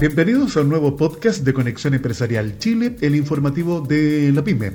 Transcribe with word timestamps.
Bienvenidos 0.00 0.56
a 0.56 0.62
un 0.62 0.70
nuevo 0.70 0.96
podcast 0.96 1.44
de 1.44 1.52
Conexión 1.52 1.92
Empresarial 1.92 2.56
Chile, 2.56 2.96
el 3.02 3.14
informativo 3.14 3.82
de 3.82 4.32
la 4.32 4.42
PyME. 4.42 4.72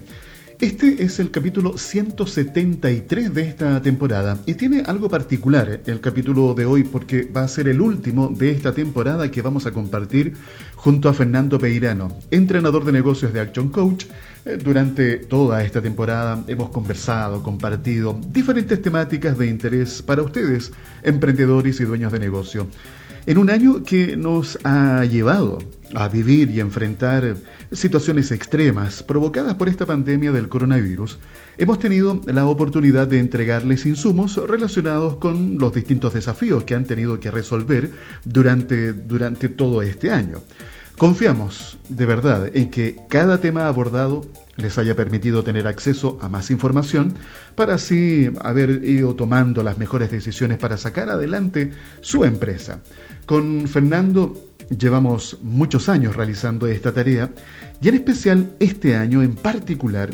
Este 0.59 1.03
es 1.03 1.19
el 1.19 1.31
capítulo 1.31 1.79
173 1.79 3.33
de 3.33 3.41
esta 3.41 3.81
temporada 3.81 4.37
y 4.45 4.53
tiene 4.53 4.83
algo 4.85 5.09
particular 5.09 5.81
el 5.83 5.99
capítulo 5.99 6.53
de 6.53 6.65
hoy 6.65 6.83
porque 6.83 7.23
va 7.23 7.41
a 7.41 7.47
ser 7.47 7.67
el 7.69 7.81
último 7.81 8.27
de 8.27 8.51
esta 8.51 8.71
temporada 8.71 9.31
que 9.31 9.41
vamos 9.41 9.65
a 9.65 9.71
compartir 9.71 10.35
junto 10.75 11.09
a 11.09 11.13
Fernando 11.15 11.57
Peirano, 11.57 12.15
entrenador 12.29 12.85
de 12.85 12.91
negocios 12.91 13.33
de 13.33 13.39
Action 13.39 13.69
Coach. 13.69 14.05
Eh, 14.45 14.59
durante 14.63 15.17
toda 15.17 15.63
esta 15.63 15.81
temporada 15.81 16.43
hemos 16.47 16.69
conversado, 16.69 17.41
compartido 17.41 18.15
diferentes 18.29 18.79
temáticas 18.79 19.39
de 19.39 19.47
interés 19.47 20.03
para 20.03 20.21
ustedes, 20.21 20.71
emprendedores 21.01 21.79
y 21.79 21.83
dueños 21.83 22.11
de 22.11 22.19
negocio. 22.19 22.67
En 23.27 23.39
un 23.39 23.49
año 23.49 23.83
que 23.83 24.15
nos 24.15 24.59
ha 24.63 25.03
llevado 25.03 25.57
a 25.95 26.07
vivir 26.07 26.51
y 26.51 26.59
enfrentar 26.59 27.35
situaciones 27.71 28.29
extremas 28.31 29.01
provocadas 29.01 29.55
por 29.55 29.67
esta 29.67 29.87
pandemia 29.87 30.31
del 30.31 30.47
coronavirus, 30.47 31.17
hemos 31.57 31.79
tenido 31.79 32.21
la 32.27 32.45
oportunidad 32.45 33.07
de 33.07 33.17
entregarles 33.17 33.87
insumos 33.87 34.37
relacionados 34.37 35.15
con 35.15 35.57
los 35.57 35.73
distintos 35.73 36.13
desafíos 36.13 36.65
que 36.65 36.75
han 36.75 36.85
tenido 36.85 37.19
que 37.19 37.31
resolver 37.31 37.89
durante, 38.25 38.93
durante 38.93 39.49
todo 39.49 39.81
este 39.81 40.11
año. 40.11 40.43
Confiamos 40.95 41.77
de 41.89 42.05
verdad 42.05 42.49
en 42.55 42.69
que 42.69 42.95
cada 43.09 43.39
tema 43.39 43.67
abordado 43.67 44.25
les 44.55 44.77
haya 44.77 44.95
permitido 44.95 45.43
tener 45.43 45.67
acceso 45.67 46.17
a 46.21 46.29
más 46.29 46.51
información 46.51 47.13
para 47.55 47.75
así 47.75 48.31
haber 48.41 48.81
ido 48.85 49.13
tomando 49.15 49.61
las 49.61 49.77
mejores 49.77 50.09
decisiones 50.09 50.57
para 50.57 50.77
sacar 50.77 51.09
adelante 51.09 51.71
su 51.99 52.23
empresa. 52.23 52.79
Con 53.25 53.67
Fernando 53.67 54.35
llevamos 54.69 55.39
muchos 55.41 55.89
años 55.89 56.15
realizando 56.15 56.67
esta 56.67 56.93
tarea 56.93 57.33
y 57.81 57.89
en 57.89 57.95
especial 57.95 58.55
este 58.59 58.95
año 58.95 59.23
en 59.23 59.35
particular 59.35 60.11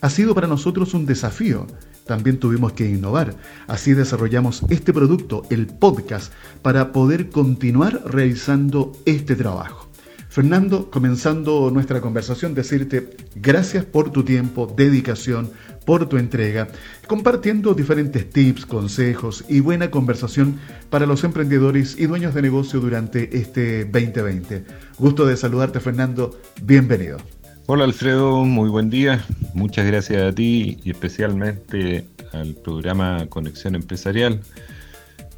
ha 0.00 0.08
sido 0.08 0.34
para 0.34 0.46
nosotros 0.46 0.94
un 0.94 1.04
desafío. 1.04 1.66
También 2.06 2.38
tuvimos 2.38 2.72
que 2.72 2.88
innovar. 2.88 3.36
Así 3.68 3.92
desarrollamos 3.92 4.62
este 4.70 4.92
producto, 4.92 5.42
el 5.50 5.66
podcast, 5.66 6.32
para 6.62 6.90
poder 6.90 7.28
continuar 7.28 8.02
realizando 8.06 8.92
este 9.04 9.36
trabajo. 9.36 9.91
Fernando, 10.32 10.90
comenzando 10.90 11.70
nuestra 11.70 12.00
conversación, 12.00 12.54
decirte 12.54 13.06
gracias 13.34 13.84
por 13.84 14.12
tu 14.12 14.24
tiempo, 14.24 14.66
dedicación, 14.66 15.50
por 15.84 16.08
tu 16.08 16.16
entrega, 16.16 16.68
compartiendo 17.06 17.74
diferentes 17.74 18.30
tips, 18.30 18.64
consejos 18.64 19.44
y 19.50 19.60
buena 19.60 19.90
conversación 19.90 20.58
para 20.88 21.04
los 21.04 21.22
emprendedores 21.24 21.98
y 21.98 22.06
dueños 22.06 22.32
de 22.32 22.40
negocio 22.40 22.80
durante 22.80 23.36
este 23.36 23.84
2020. 23.84 24.64
Gusto 24.98 25.26
de 25.26 25.36
saludarte, 25.36 25.80
Fernando. 25.80 26.40
Bienvenido. 26.62 27.18
Hola 27.66 27.84
Alfredo, 27.84 28.46
muy 28.46 28.70
buen 28.70 28.88
día. 28.88 29.26
Muchas 29.52 29.84
gracias 29.84 30.22
a 30.22 30.34
ti 30.34 30.78
y 30.82 30.92
especialmente 30.92 32.06
al 32.32 32.54
programa 32.54 33.26
Conexión 33.28 33.74
Empresarial 33.74 34.40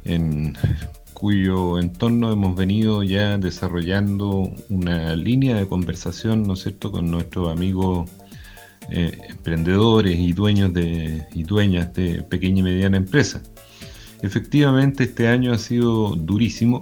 en 0.05 0.55
cuyo 1.15 1.79
entorno 1.79 2.31
hemos 2.31 2.55
venido 2.55 3.01
ya 3.01 3.39
desarrollando 3.39 4.51
una 4.69 5.15
línea 5.15 5.55
de 5.55 5.67
conversación, 5.67 6.43
¿no 6.43 6.53
es 6.53 6.63
cierto?, 6.63 6.91
con 6.91 7.09
nuestros 7.09 7.51
amigos 7.51 8.09
eh, 8.91 9.17
emprendedores 9.29 10.19
y 10.19 10.33
dueños 10.33 10.73
de, 10.73 11.25
y 11.33 11.43
dueñas 11.43 11.93
de 11.93 12.21
pequeña 12.21 12.59
y 12.59 12.63
mediana 12.63 12.97
empresa. 12.97 13.41
Efectivamente, 14.21 15.05
este 15.05 15.27
año 15.27 15.53
ha 15.53 15.57
sido 15.57 16.15
durísimo. 16.15 16.81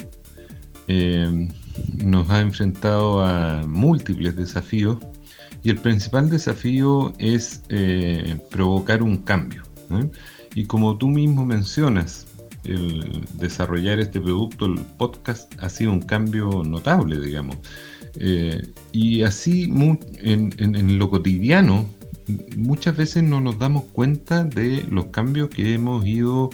Eh, 0.88 1.48
nos 2.04 2.30
ha 2.30 2.42
enfrentado 2.42 3.24
a 3.24 3.64
múltiples 3.66 4.36
desafíos 4.36 4.98
y 5.64 5.70
el 5.70 5.78
principal 5.78 6.30
desafío 6.30 7.14
es 7.20 7.64
eh, 7.70 8.38
provocar 8.50 9.02
un 9.04 9.18
cambio. 9.18 9.64
Y 10.56 10.66
como 10.66 10.98
tú 10.98 11.08
mismo 11.08 11.46
mencionas, 11.46 12.26
el 12.64 13.26
desarrollar 13.34 14.00
este 14.00 14.22
producto, 14.22 14.66
el 14.66 14.80
podcast, 14.98 15.54
ha 15.62 15.70
sido 15.70 15.92
un 15.92 16.02
cambio 16.02 16.64
notable, 16.64 17.20
digamos. 17.20 17.58
Eh, 18.16 18.62
y 18.92 19.24
así 19.24 19.72
en, 20.20 21.00
lo 21.00 21.10
cotidiano, 21.10 21.90
muchas 22.56 22.96
veces 22.96 23.24
no 23.24 23.42
nos 23.42 23.60
damos 23.60 23.86
cuenta 23.86 24.44
de 24.44 24.86
los 24.90 25.08
cambios 25.08 25.50
que 25.50 25.74
hemos 25.74 26.06
ido 26.06 26.50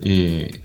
eh, 0.00 0.60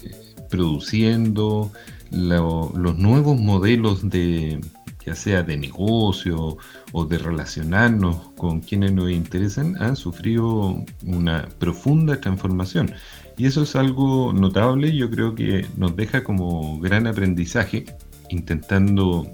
produciendo, 0.50 1.72
los 2.12 2.98
nuevos 2.98 3.40
modelos 3.40 4.10
de, 4.10 4.60
ya 5.06 5.16
sea 5.16 5.44
de 5.44 5.58
negocio 5.58 6.58
o 6.92 7.06
de 7.06 7.18
relacionarnos 7.18 8.16
con 8.36 8.62
quienes 8.62 8.94
nos 8.94 9.12
interesan, 9.12 9.76
han 9.81 9.96
sufrido 9.96 10.84
una 11.06 11.48
profunda 11.60 12.20
transformación. 12.20 12.94
Y 13.39 13.45
eso 13.45 13.63
es 13.63 13.73
algo 13.77 14.33
notable, 14.33 14.94
yo 14.94 15.09
creo 15.09 15.33
que 15.33 15.66
nos 15.77 15.95
deja 15.95 16.25
como 16.25 16.77
gran 16.81 17.07
aprendizaje 17.07 17.85
intentando 18.29 19.33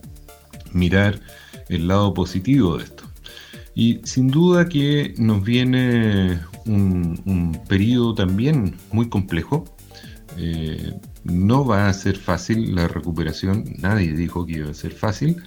mirar 0.73 1.19
el 1.69 1.87
lado 1.87 2.13
positivo 2.13 2.77
de 2.77 2.83
esto. 2.83 3.03
Y 3.73 4.01
sin 4.03 4.29
duda 4.29 4.69
que 4.69 5.15
nos 5.17 5.43
viene 5.43 6.39
un, 6.67 7.59
periodo 7.67 8.13
también 8.13 8.75
muy 8.91 9.09
complejo. 9.09 9.65
Eh, 10.37 10.93
no 11.23 11.65
va 11.65 11.89
a 11.89 11.93
ser 11.93 12.15
fácil 12.15 12.75
la 12.75 12.87
recuperación, 12.87 13.63
nadie 13.79 14.13
dijo 14.13 14.45
que 14.45 14.57
iba 14.57 14.69
a 14.69 14.75
ser 14.75 14.91
fácil, 14.91 15.41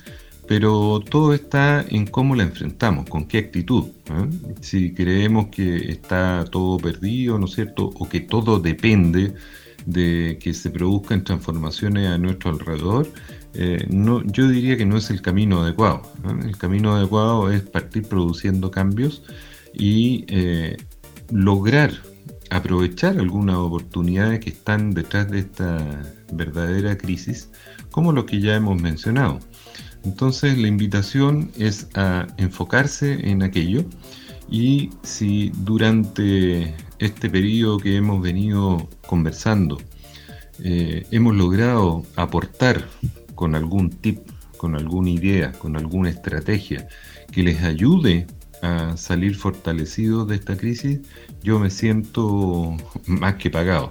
pero 0.49 1.01
todo 1.01 1.35
está 1.35 1.85
en 1.89 2.07
cómo 2.07 2.35
la 2.35 2.43
enfrentamos, 2.45 3.09
con 3.09 3.27
qué 3.27 3.39
actitud. 3.39 3.85
¿eh? 4.07 4.55
Si 4.61 4.95
creemos 4.95 5.49
que 5.49 5.91
está 5.91 6.47
todo 6.51 6.79
perdido, 6.79 7.39
¿no 7.39 7.45
es 7.45 7.53
cierto? 7.53 7.91
O 7.95 8.09
que 8.09 8.21
todo 8.21 8.59
depende 8.59 9.35
de 9.85 10.39
que 10.41 10.55
se 10.55 10.71
produzcan 10.71 11.23
transformaciones 11.23 12.09
a 12.09 12.17
nuestro 12.17 12.51
alrededor, 12.51 13.09
eh, 13.55 13.87
yo 14.27 14.49
diría 14.49 14.77
que 14.79 14.87
no 14.87 14.97
es 14.97 15.11
el 15.11 15.21
camino 15.21 15.61
adecuado. 15.63 16.03
El 16.45 16.57
camino 16.57 16.95
adecuado 16.95 17.51
es 17.53 17.61
partir 17.63 18.05
produciendo 18.05 18.71
cambios 18.71 19.23
y 19.75 20.25
eh, 20.29 20.79
lograr 21.31 21.93
aprovechar 22.51 23.19
algunas 23.19 23.57
oportunidades 23.57 24.41
que 24.41 24.51
están 24.51 24.95
detrás 24.95 25.31
de 25.31 25.41
esta 25.41 26.03
verdadera 26.33 26.97
crisis, 26.97 27.51
como 27.91 28.13
lo 28.13 28.25
que 28.25 28.41
ya 28.41 28.57
hemos 28.57 28.81
mencionado. 28.81 29.41
Entonces 30.05 30.57
la 30.59 30.69
invitación 30.69 31.51
es 31.59 31.89
a 31.95 32.27
enfocarse 32.37 33.31
en 33.31 33.43
aquello 33.43 33.85
y 34.51 34.91
si 35.03 35.51
durante 35.59 36.75
este 36.99 37.29
periodo 37.29 37.79
que 37.79 37.97
hemos 37.97 38.23
venido 38.23 38.89
conversando 39.07 39.79
eh, 40.63 41.07
hemos 41.11 41.35
logrado 41.37 42.05
aportar 42.17 42.89
con 43.35 43.55
algún 43.55 43.91
tip, 43.91 44.19
con 44.57 44.75
alguna 44.75 45.11
idea, 45.11 45.53
con 45.53 45.77
alguna 45.77 46.11
estrategia 46.11 46.89
que 47.31 47.43
les 47.43 47.63
ayude 47.63 48.27
a 48.63 48.97
salir 48.97 49.37
fortalecidos 49.37 50.27
de 50.27 50.35
esta 50.35 50.57
crisis, 50.57 51.01
yo 51.43 51.59
me 51.61 51.71
siento 51.71 52.77
más 53.07 53.37
que 53.37 53.51
pagado. 53.51 53.91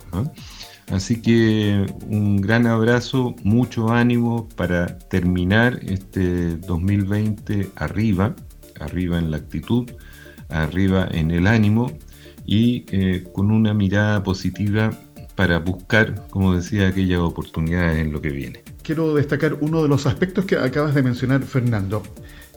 Así 0.92 1.22
que 1.22 1.86
un 2.08 2.40
gran 2.40 2.66
abrazo, 2.66 3.36
mucho 3.44 3.90
ánimo 3.90 4.48
para 4.56 4.98
terminar 4.98 5.80
este 5.84 6.56
2020 6.56 7.72
arriba, 7.76 8.36
arriba 8.80 9.20
en 9.20 9.32
la 9.32 9.38
actitud, 9.38 9.90
arriba 10.50 11.08
en 11.12 11.32
el 11.32 11.46
ánimo 11.46 11.92
y 12.46 12.86
eh, 12.92 13.26
con 13.34 13.52
una 13.52 13.74
mirada 13.74 14.24
positiva 14.24 14.98
para 15.36 15.60
buscar, 15.60 16.28
como 16.30 16.56
decía, 16.56 16.88
aquellas 16.88 17.20
oportunidades 17.20 18.00
en 18.00 18.14
lo 18.14 18.22
que 18.22 18.30
viene. 18.30 18.64
Quiero 18.82 19.14
destacar 19.14 19.58
uno 19.60 19.84
de 19.84 19.90
los 19.90 20.06
aspectos 20.06 20.46
que 20.46 20.56
acabas 20.56 20.96
de 20.96 21.04
mencionar, 21.04 21.44
Fernando 21.44 22.02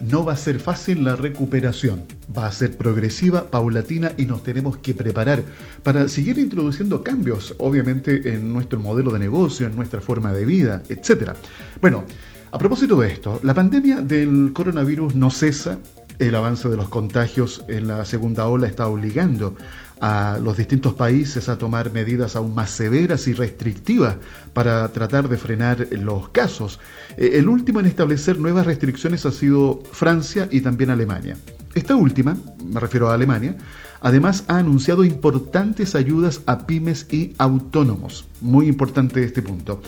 no 0.01 0.25
va 0.25 0.33
a 0.35 0.37
ser 0.37 0.61
fácil 0.61 1.05
la 1.05 1.17
recuperación, 1.17 2.05
va 2.37 2.47
a 2.47 2.53
ser 2.53 2.77
progresiva, 2.77 3.51
paulatina 3.51 4.13
y 4.17 4.25
nos 4.25 4.43
tenemos 4.43 4.79
que 4.79 4.95
preparar 4.95 5.43
para 5.83 6.09
seguir 6.09 6.39
introduciendo 6.39 7.03
cambios, 7.03 7.55
obviamente, 7.59 8.35
en 8.35 8.53
nuestro 8.53 8.81
modelo 8.81 9.11
de 9.13 9.19
negocio, 9.19 9.67
en 9.67 9.77
nuestra 9.77 10.01
forma 10.01 10.33
de 10.33 10.45
vida, 10.45 10.83
etc. 10.89 11.33
Bueno, 11.81 12.05
a 12.53 12.59
propósito 12.59 12.97
de 13.01 13.13
esto, 13.13 13.41
la 13.43 13.55
pandemia 13.55 14.01
del 14.01 14.53
coronavirus 14.53 15.15
no 15.15 15.31
cesa, 15.31 15.79
el 16.19 16.35
avance 16.35 16.69
de 16.69 16.77
los 16.77 16.89
contagios 16.89 17.65
en 17.69 17.87
la 17.89 18.05
segunda 18.05 18.47
ola 18.47 18.67
está 18.67 18.89
obligando 18.89 19.57
a 20.01 20.39
los 20.43 20.57
distintos 20.57 20.95
países 20.95 21.49
a 21.49 21.59
tomar 21.59 21.93
medidas 21.93 22.35
aún 22.35 22.55
más 22.55 22.71
severas 22.71 23.29
y 23.29 23.35
restrictivas 23.35 24.17
para 24.53 24.89
tratar 24.89 25.29
de 25.29 25.37
frenar 25.37 25.89
los 25.91 26.31
casos. 26.31 26.81
Eh, 27.17 27.33
el 27.35 27.49
último 27.49 27.81
en 27.81 27.87
establecer 27.87 28.39
nuevas 28.39 28.67
restricciones 28.67 29.27
ha 29.27 29.33
sido 29.33 29.83
Francia 29.93 30.49
y 30.51 30.63
también 30.63 30.91
Alemania. 30.91 31.37
Esta 31.75 31.95
última, 31.95 32.37
me 32.65 32.81
refiero 32.81 33.11
a 33.11 33.15
Alemania, 33.15 33.57
además 34.01 34.45
ha 34.49 34.59
anunciado 34.59 35.05
importantes 35.05 35.95
ayudas 35.95 36.41
a 36.47 36.67
pymes 36.67 37.07
y 37.13 37.35
autónomos. 37.39 38.27
Muy 38.41 38.67
importante 38.67 39.23
este 39.23 39.43
punto. 39.43 39.81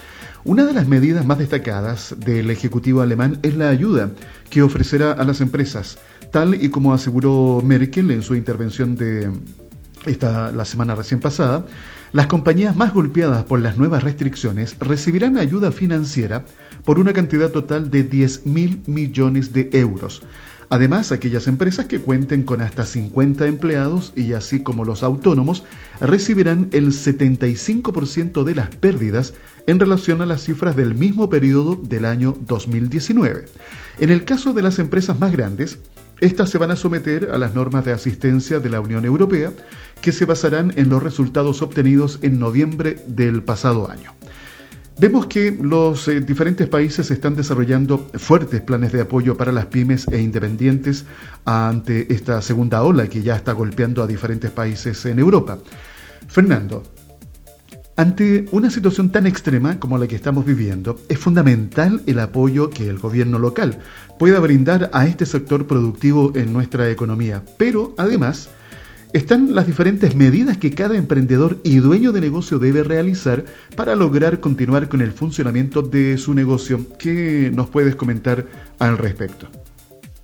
Una 0.45 0.65
de 0.65 0.75
las 0.75 0.87
medidas 0.87 1.25
más 1.25 1.39
destacadas 1.39 2.15
del 2.19 2.51
Ejecutivo 2.51 3.01
alemán 3.01 3.39
es 3.43 3.57
la 3.57 3.69
ayuda 3.69 4.11
que 4.51 4.63
ofrecerá 4.63 5.13
a 5.13 5.25
las 5.25 5.41
empresas, 5.41 5.99
tal 6.31 6.55
y 6.63 6.69
como 6.69 6.93
aseguró 6.93 7.63
Merkel 7.65 8.11
en 8.11 8.23
su 8.23 8.35
intervención 8.35 8.97
de 8.97 9.31
esta, 10.07 10.53
la 10.53 10.65
semana 10.65 10.95
recién 10.95 11.21
pasada, 11.21 11.65
las 12.13 12.27
compañías 12.27 12.77
más 12.77 12.93
golpeadas 12.93 13.45
por 13.45 13.61
las 13.61 13.79
nuevas 13.79 14.03
restricciones 14.03 14.77
recibirán 14.79 15.39
ayuda 15.39 15.73
financiera 15.73 16.45
por 16.85 16.99
una 16.99 17.13
cantidad 17.13 17.51
total 17.51 17.91
de 17.91 18.03
10 18.03 18.47
mil 18.47 18.83
millones 18.87 19.53
de 19.53 19.71
euros. 19.73 20.23
Además, 20.73 21.13
aquellas 21.13 21.49
empresas 21.49 21.85
que 21.85 22.01
cuenten 22.01 22.45
con 22.45 22.63
hasta 22.63 22.87
50 22.87 23.47
empleados 23.47 24.15
y 24.17 24.33
así 24.33 24.63
como 24.63 24.87
los 24.87 25.03
autónomos 25.03 25.65
recibirán 26.01 26.69
el 26.73 26.93
75% 26.93 28.43
de 28.43 28.55
las 28.55 28.75
pérdidas 28.77 29.35
en 29.67 29.79
relación 29.79 30.23
a 30.23 30.27
las 30.27 30.45
cifras 30.45 30.75
del 30.75 30.95
mismo 30.95 31.29
periodo 31.29 31.77
del 31.77 32.07
año 32.07 32.35
2019. 32.47 33.45
En 34.01 34.09
el 34.11 34.25
caso 34.25 34.55
de 34.55 34.63
las 34.63 34.79
empresas 34.79 35.21
más 35.21 35.33
grandes, 35.33 35.79
estas 36.23 36.51
se 36.51 36.57
van 36.57 36.71
a 36.71 36.77
someter 36.77 37.31
a 37.33 37.37
las 37.37 37.55
normas 37.55 37.85
de 37.85 37.93
asistencia 37.93 38.61
de 38.61 38.71
la 38.71 38.81
Unión 38.81 39.05
Europea, 39.05 39.53
que 40.03 40.13
se 40.13 40.27
basarán 40.27 40.75
en 40.77 40.91
los 40.91 41.03
resultados 41.03 41.63
obtenidos 41.63 42.19
en 42.21 42.39
noviembre 42.39 42.99
del 43.07 43.43
pasado 43.43 43.91
año. 43.91 44.13
Vemos 44.99 45.27
que 45.27 45.51
los 45.51 46.07
eh, 46.09 46.21
diferentes 46.21 46.69
países 46.69 47.11
están 47.11 47.35
desarrollando 47.35 48.11
fuertes 48.15 48.61
planes 48.61 48.93
de 48.93 49.01
apoyo 49.01 49.37
para 49.37 49.51
las 49.51 49.67
pymes 49.67 50.07
e 50.09 50.21
independientes 50.21 51.07
ante 51.47 52.13
esta 52.13 52.43
segunda 52.43 52.83
ola 52.83 53.09
que 53.09 53.23
ya 53.23 53.35
está 53.35 53.53
golpeando 53.53 54.03
a 54.03 54.07
diferentes 54.07 54.51
países 54.51 55.07
en 55.07 55.19
Europa. 55.19 55.59
Fernando, 56.29 56.83
ante 57.97 58.47
una 58.53 58.71
situación 58.71 59.11
tan 59.11 59.27
extrema 59.27 59.79
como 59.81 59.99
la 59.99 60.07
que 60.07 60.17
estamos 60.17 60.45
viviendo, 60.45 61.01
es 61.09 61.19
fundamental 61.19 62.03
el 62.07 62.19
apoyo 62.19 62.71
que 62.71 62.89
el 62.89 62.99
gobierno 62.99 63.39
local 63.39 63.79
pueda 64.19 64.41
brindar 64.41 64.91
a 64.93 65.07
este 65.07 65.27
sector 65.27 65.67
productivo 65.67 66.33
en 66.35 66.53
nuestra 66.53 66.91
economía, 66.91 67.43
pero 67.59 67.95
además 67.97 68.51
están 69.13 69.55
las 69.55 69.67
diferentes 69.67 70.17
medidas 70.17 70.57
que 70.57 70.71
cada 70.71 70.97
emprendedor 70.97 71.59
y 71.65 71.77
dueño 71.77 72.13
de 72.13 72.21
negocio 72.21 72.59
debe 72.59 72.83
realizar 72.83 73.45
para 73.77 73.95
lograr 73.95 74.41
continuar 74.41 74.89
con 74.89 75.03
el 75.03 75.13
funcionamiento 75.13 75.83
de 75.83 76.17
su 76.19 76.35
negocio. 76.35 76.87
¿Qué 76.99 77.51
nos 77.55 77.69
puedes 77.69 77.95
comentar 77.95 78.47
al 78.79 78.99
respecto? 78.99 79.49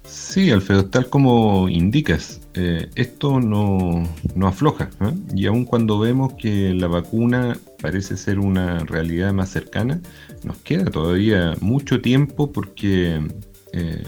Sí, 0.05 0.51
Alfredo, 0.51 0.87
tal 0.87 1.11
como 1.11 1.69
indicas, 1.69 2.41
eh, 2.55 2.89
esto 2.95 3.41
no, 3.41 4.09
afloja. 4.43 4.89
¿eh? 5.03 5.13
Y 5.35 5.47
aun 5.47 5.67
cuando 5.67 5.99
vemos 5.99 6.33
que 6.35 6.73
la 6.73 6.87
vacuna 6.87 7.59
parece 7.83 8.17
ser 8.17 8.39
una 8.39 8.79
realidad 8.81 9.35
más 9.35 9.51
cercana, 9.51 10.01
nos 10.45 10.57
queda 10.59 10.87
todavía 10.87 11.55
mucho 11.61 12.01
tiempo 12.01 12.53
porque 12.53 13.21
eh, 13.75 14.03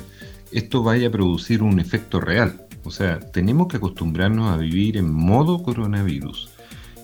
esto 0.52 0.82
vaya 0.82 1.08
a 1.08 1.10
producir 1.10 1.62
un 1.62 1.78
efecto 1.80 2.18
real. 2.18 2.66
O 2.84 2.90
sea, 2.90 3.20
tenemos 3.20 3.68
que 3.68 3.76
acostumbrarnos 3.76 4.50
a 4.50 4.56
vivir 4.56 4.96
en 4.96 5.12
modo 5.12 5.62
coronavirus. 5.62 6.50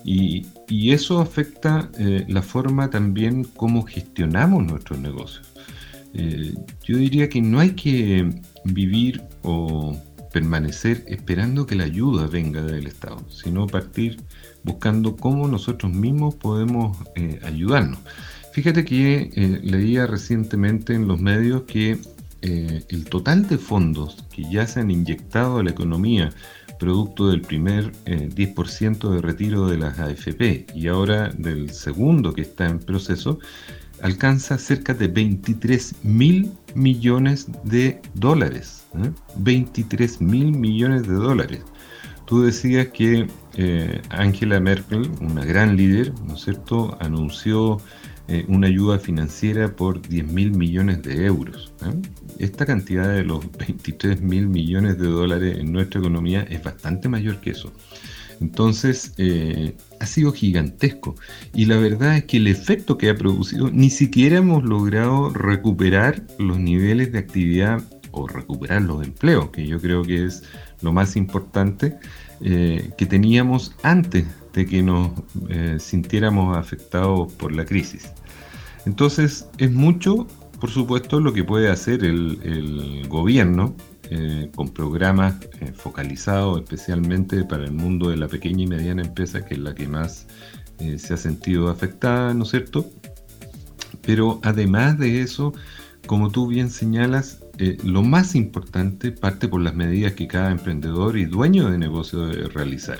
Y, 0.03 0.45
eso 0.91 1.19
afecta 1.19 1.89
la 2.27 2.41
forma 2.41 2.89
también 2.89 3.43
como 3.43 3.83
gestionamos 3.83 4.65
nuestros 4.65 4.99
negocios. 4.99 5.47
yo 6.13 6.97
diría 6.97 7.29
que 7.29 7.41
no 7.41 7.59
hay 7.59 7.71
que 7.71 8.29
vivir 8.65 9.21
o 9.43 9.97
permanecer 10.37 11.03
esperando 11.07 11.65
que 11.65 11.75
la 11.75 11.85
ayuda 11.85 12.27
venga 12.27 12.61
del 12.61 12.87
Estado, 12.87 13.25
sino 13.29 13.65
partir 13.67 14.19
buscando 14.63 15.15
cómo 15.15 15.47
nosotros 15.47 15.91
mismos 15.91 16.35
podemos 16.35 16.97
eh, 17.15 17.39
ayudarnos. 17.43 17.99
Fíjate 18.51 18.85
que 18.85 19.31
eh, 19.33 19.59
leía 19.63 20.05
recientemente 20.05 20.93
en 20.93 21.07
los 21.07 21.19
medios 21.19 21.63
que 21.63 21.97
eh, 22.47 22.83
el 22.89 23.05
total 23.05 23.47
de 23.47 23.57
fondos 23.57 24.25
que 24.33 24.49
ya 24.49 24.65
se 24.65 24.79
han 24.79 24.89
inyectado 24.89 25.59
a 25.59 25.63
la 25.63 25.71
economía 25.71 26.29
producto 26.79 27.29
del 27.29 27.41
primer 27.41 27.91
10% 28.05 29.09
de 29.09 29.21
retiro 29.21 29.67
de 29.67 29.77
las 29.77 29.99
AFP 29.99 30.67
y 30.75 30.87
ahora 30.87 31.29
del 31.29 31.71
segundo 31.71 32.33
que 32.33 32.41
está 32.41 32.67
en 32.67 32.79
proceso, 32.79 33.39
alcanza 34.01 34.57
cerca 34.57 34.93
de 34.93 35.07
23 35.07 35.95
mil 36.03 36.51
millones 36.75 37.47
de 37.63 37.99
dólares. 38.13 38.85
23 39.37 40.11
¿eh? 40.11 40.17
mil 40.23 40.51
millones 40.51 41.07
de 41.07 41.15
dólares. 41.15 41.61
Tú 42.25 42.43
decías 42.43 42.87
que 42.87 43.27
eh, 43.55 44.01
Angela 44.09 44.59
Merkel, 44.59 45.09
una 45.21 45.45
gran 45.45 45.77
líder, 45.77 46.13
¿no 46.25 46.35
es 46.35 46.41
cierto?, 46.41 46.97
anunció 46.99 47.79
eh, 48.27 48.45
una 48.47 48.67
ayuda 48.67 48.99
financiera 48.99 49.75
por 49.75 50.01
10 50.01 50.27
mil 50.31 50.51
millones 50.51 51.01
de 51.03 51.25
euros. 51.25 51.71
Esta 52.39 52.65
cantidad 52.65 53.07
de 53.07 53.23
los 53.23 53.45
23 53.57 54.21
mil 54.21 54.47
millones 54.47 54.97
de 54.99 55.07
dólares 55.07 55.57
en 55.59 55.71
nuestra 55.71 56.01
economía 56.01 56.41
es 56.43 56.61
bastante 56.63 57.07
mayor 57.07 57.39
que 57.39 57.51
eso. 57.51 57.71
Entonces, 58.41 59.13
eh, 59.17 59.75
ha 59.99 60.05
sido 60.05 60.31
gigantesco. 60.31 61.15
Y 61.53 61.65
la 61.65 61.77
verdad 61.77 62.17
es 62.17 62.25
que 62.25 62.37
el 62.37 62.47
efecto 62.47 62.97
que 62.97 63.09
ha 63.09 63.15
producido, 63.15 63.71
ni 63.71 63.89
siquiera 63.89 64.37
hemos 64.37 64.63
logrado 64.63 65.29
recuperar 65.29 66.23
los 66.37 66.59
niveles 66.59 67.11
de 67.11 67.19
actividad 67.19 67.81
o 68.11 68.27
recuperar 68.27 68.81
los 68.81 69.05
empleos, 69.05 69.49
que 69.51 69.65
yo 69.67 69.79
creo 69.79 70.03
que 70.03 70.25
es 70.25 70.43
lo 70.81 70.91
más 70.91 71.15
importante 71.15 71.97
eh, 72.41 72.91
que 72.97 73.05
teníamos 73.05 73.73
antes 73.83 74.25
de 74.57 74.65
que 74.65 74.81
nos 74.81 75.11
eh, 75.49 75.77
sintiéramos 75.79 76.57
afectados 76.57 77.31
por 77.33 77.51
la 77.51 77.63
crisis. 77.63 78.11
Entonces, 78.87 79.47
es 79.59 79.71
mucho, 79.71 80.25
por 80.59 80.71
supuesto, 80.71 81.19
lo 81.19 81.31
que 81.31 81.43
puede 81.43 81.69
hacer 81.69 82.03
el 82.03 83.05
gobierno 83.07 83.75
eh, 84.09 84.49
con 84.55 84.69
programas 84.69 85.35
eh, 85.59 85.73
focalizados 85.73 86.61
especialmente 86.61 87.43
para 87.43 87.65
el 87.65 87.73
mundo 87.73 88.09
de 88.09 88.15
la 88.15 88.27
pequeña 88.29 88.63
y 88.63 88.67
mediana 88.67 89.03
empresa, 89.03 89.45
que 89.45 89.55
es 89.55 89.59
la 89.59 89.75
que 89.75 89.87
más 89.87 90.27
se 90.97 91.13
ha 91.13 91.17
sentido 91.17 91.69
afectada, 91.69 92.35
¿no 92.35 92.43
es 92.43 92.51
cierto? 92.51 92.87
Pero 94.03 94.39
además 94.43 94.99
de 94.99 95.21
eso, 95.21 95.53
como 96.05 96.29
tú 96.29 96.45
bien 96.45 96.69
señalas, 96.69 97.39
lo 97.83 98.03
más 98.03 98.35
importante 98.35 99.11
parte 99.11 99.47
por 99.47 99.61
las 99.61 99.73
medidas 99.73 100.13
que 100.13 100.27
cada 100.27 100.51
emprendedor 100.51 101.17
y 101.17 101.25
dueño 101.25 101.71
de 101.71 101.79
negocio 101.79 102.27
debe 102.27 102.47
realizar. 102.49 102.99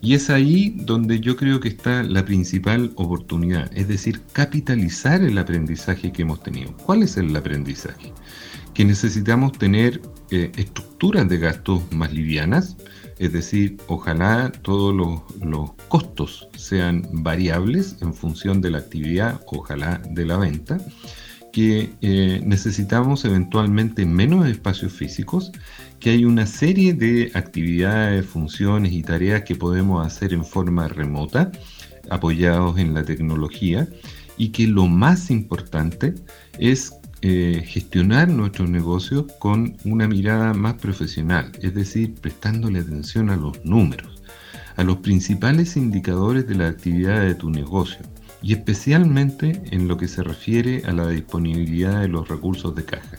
Y 0.00 0.14
es 0.14 0.30
ahí 0.30 0.74
donde 0.76 1.20
yo 1.20 1.36
creo 1.36 1.58
que 1.58 1.68
está 1.68 2.02
la 2.02 2.24
principal 2.24 2.92
oportunidad, 2.94 3.70
es 3.76 3.88
decir, 3.88 4.20
capitalizar 4.32 5.22
el 5.22 5.36
aprendizaje 5.38 6.12
que 6.12 6.22
hemos 6.22 6.42
tenido. 6.42 6.76
¿Cuál 6.76 7.02
es 7.02 7.16
el 7.16 7.34
aprendizaje? 7.34 8.12
Que 8.74 8.84
necesitamos 8.84 9.52
tener 9.58 10.00
eh, 10.30 10.52
estructuras 10.56 11.28
de 11.28 11.38
gastos 11.38 11.82
más 11.92 12.12
livianas, 12.12 12.76
es 13.18 13.32
decir, 13.32 13.76
ojalá 13.88 14.52
todos 14.62 14.94
los, 14.94 15.70
costos 15.88 16.48
sean 16.56 17.08
variables 17.10 17.96
en 18.00 18.14
función 18.14 18.60
de 18.60 18.70
la 18.70 18.78
actividad, 18.78 19.40
ojalá 19.46 20.00
de 20.10 20.24
la 20.24 20.36
venta, 20.36 20.78
que 21.52 21.90
eh, 22.02 22.40
necesitamos 22.44 23.24
eventualmente 23.24 24.06
menos 24.06 24.46
espacios 24.46 24.92
físicos, 24.92 25.50
que 26.00 26.10
hay 26.10 26.24
una 26.24 26.46
serie 26.46 26.94
de 26.94 27.30
actividades, 27.34 28.26
funciones 28.26 28.92
y 28.92 29.02
tareas 29.02 29.42
que 29.42 29.54
podemos 29.54 30.06
hacer 30.06 30.32
en 30.32 30.44
forma 30.44 30.88
remota, 30.88 31.50
apoyados 32.10 32.78
en 32.78 32.94
la 32.94 33.04
tecnología, 33.04 33.88
y 34.36 34.50
que 34.50 34.66
lo 34.66 34.86
más 34.86 35.30
importante 35.30 36.14
es 36.58 36.92
eh, 37.22 37.64
gestionar 37.66 38.28
nuestros 38.28 38.70
negocios 38.70 39.26
con 39.40 39.76
una 39.84 40.06
mirada 40.06 40.54
más 40.54 40.74
profesional, 40.74 41.50
es 41.60 41.74
decir, 41.74 42.14
prestándole 42.14 42.78
atención 42.78 43.30
a 43.30 43.36
los 43.36 43.64
números, 43.64 44.22
a 44.76 44.84
los 44.84 44.98
principales 44.98 45.76
indicadores 45.76 46.46
de 46.46 46.54
la 46.54 46.68
actividad 46.68 47.22
de 47.22 47.34
tu 47.34 47.50
negocio 47.50 47.98
y 48.42 48.52
especialmente 48.52 49.60
en 49.70 49.88
lo 49.88 49.96
que 49.96 50.08
se 50.08 50.22
refiere 50.22 50.82
a 50.86 50.92
la 50.92 51.08
disponibilidad 51.08 52.00
de 52.00 52.08
los 52.08 52.28
recursos 52.28 52.74
de 52.74 52.84
caja. 52.84 53.18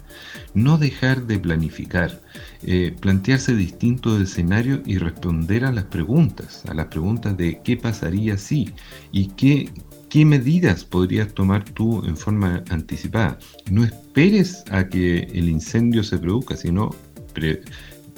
No 0.53 0.77
dejar 0.77 1.27
de 1.27 1.39
planificar, 1.39 2.21
eh, 2.63 2.95
plantearse 2.99 3.55
distintos 3.55 4.21
escenarios 4.21 4.81
y 4.85 4.97
responder 4.97 5.65
a 5.65 5.71
las 5.71 5.85
preguntas, 5.85 6.63
a 6.67 6.73
las 6.73 6.88
preguntas 6.88 7.38
de 7.38 7.61
qué 7.63 7.77
pasaría 7.77 8.38
si 8.38 8.73
y 9.11 9.27
qué, 9.29 9.69
¿Qué 10.09 10.25
medidas 10.25 10.85
podrías 10.85 11.31
tomar 11.35 11.63
tú 11.63 12.03
en 12.03 12.17
forma 12.17 12.63
anticipada? 12.71 13.38
No 13.69 13.83
esperes 13.83 14.63
a 14.71 14.89
que 14.89 15.19
el 15.19 15.47
incendio 15.47 16.03
se 16.03 16.17
produzca, 16.17 16.57
sino 16.57 16.89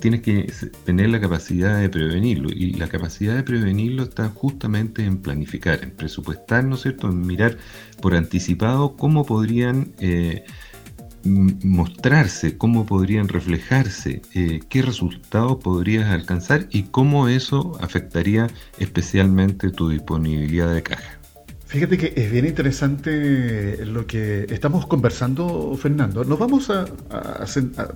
tienes 0.01 0.21
que 0.21 0.51
tener 0.83 1.09
la 1.09 1.21
capacidad 1.21 1.79
de 1.79 1.87
prevenirlo. 1.87 2.49
Y 2.49 2.73
la 2.73 2.89
capacidad 2.89 3.35
de 3.35 3.43
prevenirlo 3.43 4.03
está 4.03 4.27
justamente 4.29 5.05
en 5.05 5.19
planificar, 5.19 5.81
en 5.83 5.91
presupuestar, 5.91 6.65
¿no 6.65 6.75
es 6.75 6.81
cierto? 6.81 7.07
En 7.07 7.25
mirar 7.25 7.57
por 8.01 8.15
anticipado 8.15 8.97
cómo 8.97 9.25
podrían 9.25 9.93
eh, 9.99 10.43
mostrarse, 11.23 12.57
cómo 12.57 12.85
podrían 12.85 13.27
reflejarse, 13.27 14.21
eh, 14.33 14.59
qué 14.67 14.81
resultados 14.81 15.57
podrías 15.63 16.09
alcanzar 16.09 16.67
y 16.71 16.83
cómo 16.83 17.27
eso 17.29 17.77
afectaría 17.79 18.47
especialmente 18.79 19.69
tu 19.69 19.89
disponibilidad 19.89 20.73
de 20.73 20.83
caja. 20.83 21.20
Fíjate 21.71 21.97
que 21.97 22.11
es 22.17 22.29
bien 22.29 22.45
interesante 22.45 23.85
lo 23.85 24.05
que 24.05 24.45
estamos 24.49 24.85
conversando, 24.87 25.73
Fernando. 25.81 26.25
Nos 26.25 26.37
vamos 26.37 26.69
a, 26.69 26.83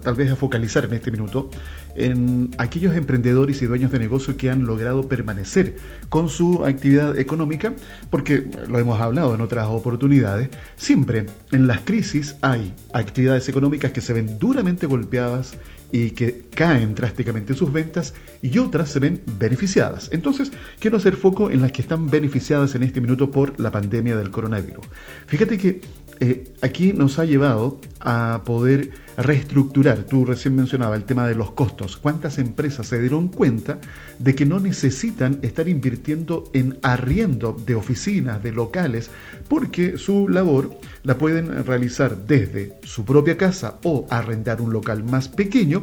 tal 0.01 0.15
vez 0.15 0.31
a 0.31 0.37
focalizar 0.37 0.85
en 0.85 0.93
este 0.93 1.11
minuto 1.11 1.49
en 1.93 2.51
aquellos 2.57 2.95
emprendedores 2.95 3.61
y 3.61 3.65
dueños 3.65 3.91
de 3.91 3.99
negocio 3.99 4.37
que 4.37 4.49
han 4.49 4.65
logrado 4.65 5.09
permanecer 5.09 5.75
con 6.07 6.29
su 6.29 6.63
actividad 6.63 7.19
económica, 7.19 7.73
porque 8.09 8.49
lo 8.69 8.79
hemos 8.79 9.01
hablado 9.01 9.35
en 9.35 9.41
otras 9.41 9.67
oportunidades, 9.67 10.47
siempre 10.77 11.25
en 11.51 11.67
las 11.67 11.81
crisis 11.81 12.37
hay 12.41 12.73
actividades 12.93 13.49
económicas 13.49 13.91
que 13.91 13.99
se 13.99 14.13
ven 14.13 14.39
duramente 14.39 14.87
golpeadas 14.87 15.57
y 15.95 16.11
que 16.11 16.43
caen 16.53 16.93
drásticamente 16.93 17.53
sus 17.53 17.71
ventas 17.71 18.13
y 18.41 18.57
otras 18.57 18.89
se 18.89 18.99
ven 18.99 19.21
beneficiadas. 19.39 20.09
Entonces, 20.11 20.51
quiero 20.77 20.97
hacer 20.97 21.15
foco 21.15 21.49
en 21.49 21.61
las 21.61 21.71
que 21.71 21.81
están 21.81 22.09
beneficiadas 22.09 22.75
en 22.75 22.83
este 22.83 22.99
minuto 22.99 23.31
por 23.31 23.57
la 23.61 23.71
pandemia 23.71 24.17
del 24.17 24.29
coronavirus. 24.29 24.85
Fíjate 25.27 25.57
que 25.57 25.79
eh, 26.19 26.53
aquí 26.61 26.91
nos 26.91 27.17
ha 27.17 27.23
llevado 27.23 27.79
a 28.01 28.41
poder 28.43 28.91
reestructurar, 29.17 30.03
tú 30.03 30.25
recién 30.25 30.55
mencionabas 30.55 30.97
el 30.97 31.05
tema 31.05 31.27
de 31.27 31.35
los 31.35 31.51
costos, 31.51 31.97
cuántas 31.97 32.37
empresas 32.37 32.87
se 32.87 32.99
dieron 32.99 33.29
cuenta 33.29 33.79
de 34.19 34.35
que 34.35 34.45
no 34.45 34.59
necesitan 34.59 35.39
estar 35.41 35.67
invirtiendo 35.67 36.49
en 36.53 36.77
arriendo 36.81 37.55
de 37.65 37.75
oficinas, 37.75 38.43
de 38.43 38.51
locales, 38.51 39.09
porque 39.47 39.97
su 39.97 40.27
labor 40.27 40.77
la 41.03 41.17
pueden 41.17 41.65
realizar 41.65 42.17
desde 42.25 42.73
su 42.83 43.05
propia 43.05 43.37
casa 43.37 43.79
o 43.83 44.05
arrendar 44.09 44.61
un 44.61 44.73
local 44.73 45.03
más 45.03 45.27
pequeño 45.27 45.81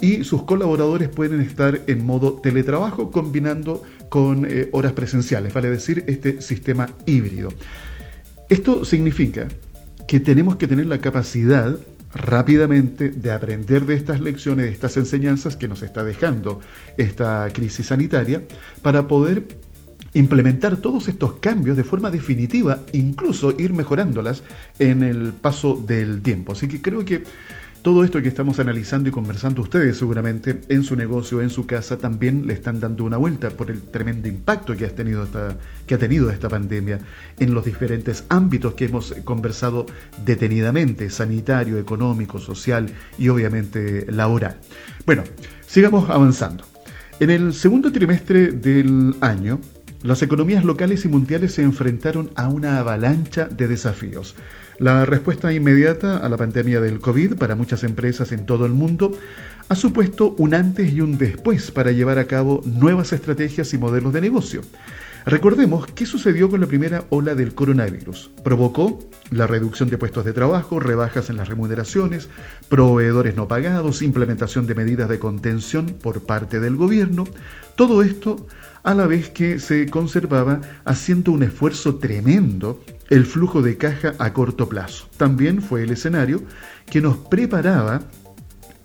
y 0.00 0.24
sus 0.24 0.42
colaboradores 0.42 1.08
pueden 1.08 1.40
estar 1.40 1.80
en 1.86 2.04
modo 2.04 2.34
teletrabajo 2.34 3.10
combinando 3.10 3.82
con 4.08 4.44
eh, 4.44 4.68
horas 4.72 4.92
presenciales, 4.92 5.54
vale 5.54 5.70
decir, 5.70 6.04
este 6.06 6.42
sistema 6.42 6.88
híbrido. 7.06 7.50
Esto 8.48 8.84
significa 8.84 9.48
que 10.06 10.20
tenemos 10.20 10.56
que 10.56 10.66
tener 10.66 10.86
la 10.86 10.98
capacidad 10.98 11.78
rápidamente 12.14 13.10
de 13.10 13.30
aprender 13.32 13.86
de 13.86 13.94
estas 13.94 14.20
lecciones, 14.20 14.66
de 14.66 14.72
estas 14.72 14.96
enseñanzas 14.96 15.56
que 15.56 15.68
nos 15.68 15.82
está 15.82 16.04
dejando 16.04 16.60
esta 16.96 17.48
crisis 17.52 17.86
sanitaria, 17.86 18.42
para 18.82 19.08
poder 19.08 19.46
implementar 20.14 20.76
todos 20.76 21.08
estos 21.08 21.34
cambios 21.34 21.76
de 21.76 21.84
forma 21.84 22.10
definitiva, 22.10 22.80
incluso 22.92 23.54
ir 23.58 23.72
mejorándolas 23.72 24.42
en 24.78 25.02
el 25.02 25.32
paso 25.32 25.82
del 25.86 26.20
tiempo. 26.20 26.52
Así 26.52 26.68
que 26.68 26.82
creo 26.82 27.04
que 27.04 27.24
todo 27.82 28.04
esto 28.04 28.22
que 28.22 28.28
estamos 28.28 28.60
analizando 28.60 29.08
y 29.08 29.12
conversando 29.12 29.60
ustedes 29.60 29.98
seguramente 29.98 30.60
en 30.68 30.84
su 30.84 30.94
negocio, 30.94 31.42
en 31.42 31.50
su 31.50 31.66
casa, 31.66 31.98
también 31.98 32.46
le 32.46 32.54
están 32.54 32.78
dando 32.78 33.04
una 33.04 33.16
vuelta 33.16 33.50
por 33.50 33.70
el 33.70 33.82
tremendo 33.82 34.28
impacto 34.28 34.76
que, 34.76 34.86
tenido 34.86 35.24
esta, 35.24 35.56
que 35.86 35.96
ha 35.96 35.98
tenido 35.98 36.30
esta 36.30 36.48
pandemia 36.48 37.00
en 37.40 37.54
los 37.54 37.64
diferentes 37.64 38.24
ámbitos 38.28 38.74
que 38.74 38.84
hemos 38.84 39.12
conversado 39.24 39.86
detenidamente, 40.24 41.10
sanitario, 41.10 41.78
económico, 41.78 42.38
social 42.38 42.86
y 43.18 43.28
obviamente 43.28 44.06
laboral. 44.10 44.56
Bueno, 45.04 45.24
sigamos 45.66 46.08
avanzando. 46.08 46.64
En 47.18 47.30
el 47.30 47.52
segundo 47.52 47.90
trimestre 47.90 48.52
del 48.52 49.16
año, 49.20 49.60
las 50.02 50.22
economías 50.22 50.64
locales 50.64 51.04
y 51.04 51.08
mundiales 51.08 51.54
se 51.54 51.62
enfrentaron 51.62 52.30
a 52.36 52.48
una 52.48 52.78
avalancha 52.78 53.46
de 53.46 53.68
desafíos. 53.68 54.36
La 54.78 55.04
respuesta 55.04 55.52
inmediata 55.52 56.16
a 56.16 56.28
la 56.28 56.36
pandemia 56.36 56.80
del 56.80 56.98
COVID 56.98 57.36
para 57.36 57.54
muchas 57.54 57.84
empresas 57.84 58.32
en 58.32 58.46
todo 58.46 58.64
el 58.64 58.72
mundo 58.72 59.12
ha 59.68 59.74
supuesto 59.74 60.34
un 60.38 60.54
antes 60.54 60.92
y 60.92 61.00
un 61.00 61.18
después 61.18 61.70
para 61.70 61.92
llevar 61.92 62.18
a 62.18 62.26
cabo 62.26 62.62
nuevas 62.64 63.12
estrategias 63.12 63.72
y 63.74 63.78
modelos 63.78 64.12
de 64.12 64.22
negocio. 64.22 64.62
Recordemos 65.24 65.86
qué 65.86 66.04
sucedió 66.04 66.50
con 66.50 66.60
la 66.60 66.66
primera 66.66 67.04
ola 67.10 67.36
del 67.36 67.54
coronavirus. 67.54 68.30
Provocó 68.42 68.98
la 69.30 69.46
reducción 69.46 69.88
de 69.88 69.98
puestos 69.98 70.24
de 70.24 70.32
trabajo, 70.32 70.80
rebajas 70.80 71.30
en 71.30 71.36
las 71.36 71.48
remuneraciones, 71.48 72.28
proveedores 72.68 73.36
no 73.36 73.46
pagados, 73.46 74.02
implementación 74.02 74.66
de 74.66 74.74
medidas 74.74 75.08
de 75.08 75.20
contención 75.20 75.86
por 75.86 76.22
parte 76.22 76.58
del 76.58 76.76
gobierno. 76.76 77.24
Todo 77.76 78.02
esto 78.02 78.46
a 78.82 78.94
la 78.94 79.06
vez 79.06 79.30
que 79.30 79.60
se 79.60 79.88
conservaba 79.88 80.60
haciendo 80.84 81.30
un 81.30 81.44
esfuerzo 81.44 81.96
tremendo 81.96 82.82
el 83.12 83.26
flujo 83.26 83.60
de 83.60 83.76
caja 83.76 84.14
a 84.18 84.32
corto 84.32 84.70
plazo. 84.70 85.06
También 85.18 85.60
fue 85.60 85.82
el 85.82 85.90
escenario 85.90 86.40
que 86.86 87.02
nos 87.02 87.18
preparaba 87.18 88.00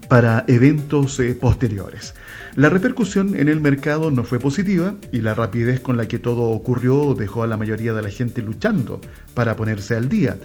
para 0.10 0.44
eventos 0.50 1.18
eh, 1.22 1.34
posteriores. 1.34 2.14
La 2.56 2.68
repercusión 2.70 3.38
en 3.38 3.48
el 3.48 3.62
mercado 3.62 4.12
no 4.12 4.26
fue 4.26 4.38
positiva 4.38 4.96
y 5.14 5.22
la 5.22 5.34
rapidez 5.34 5.80
con 5.80 5.96
la 5.96 6.10
que 6.10 6.20
todo 6.20 6.42
ocurrió 6.50 7.14
dejó 7.14 7.44
a 7.44 7.48
la 7.48 7.56
mayoría 7.56 7.94
de 7.94 8.02
la 8.02 8.10
gente 8.10 8.42
luchando 8.42 9.00
para 9.34 9.56
ponerse 9.56 9.96
al 9.96 10.10
día. 10.10 10.38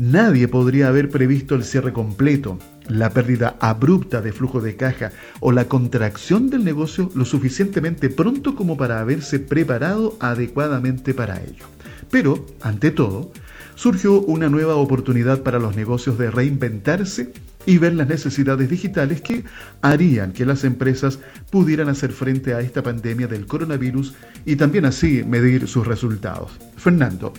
Nadie 0.00 0.48
podría 0.48 0.88
haber 0.88 1.08
previsto 1.08 1.54
el 1.54 1.62
cierre 1.62 1.92
completo, 1.92 2.58
la 2.88 3.10
pérdida 3.10 3.56
abrupta 3.60 4.20
de 4.22 4.32
flujo 4.32 4.60
de 4.60 4.74
caja 4.74 5.12
o 5.38 5.52
la 5.52 5.66
contracción 5.66 6.50
del 6.50 6.64
negocio 6.64 7.12
lo 7.14 7.24
suficientemente 7.24 8.10
pronto 8.10 8.56
como 8.56 8.76
para 8.76 8.98
haberse 8.98 9.38
preparado 9.38 10.16
adecuadamente 10.18 11.14
para 11.14 11.40
ello. 11.40 11.66
Pero, 12.10 12.46
ante 12.60 12.90
todo, 12.90 13.32
surgió 13.74 14.20
una 14.20 14.48
nueva 14.48 14.74
oportunidad 14.74 15.42
para 15.42 15.58
los 15.58 15.74
negocios 15.76 16.18
de 16.18 16.30
reinventarse 16.30 17.32
y 17.66 17.78
ver 17.78 17.94
las 17.94 18.08
necesidades 18.08 18.68
digitales 18.68 19.20
que 19.20 19.44
harían 19.82 20.32
que 20.32 20.46
las 20.46 20.64
empresas 20.64 21.18
pudieran 21.50 21.88
hacer 21.88 22.12
frente 22.12 22.54
a 22.54 22.60
esta 22.60 22.82
pandemia 22.82 23.26
del 23.26 23.46
coronavirus 23.46 24.14
y 24.46 24.56
también 24.56 24.86
así 24.86 25.22
medir 25.24 25.68
sus 25.68 25.86
resultados. 25.86 26.50
Fernando, 26.76 27.32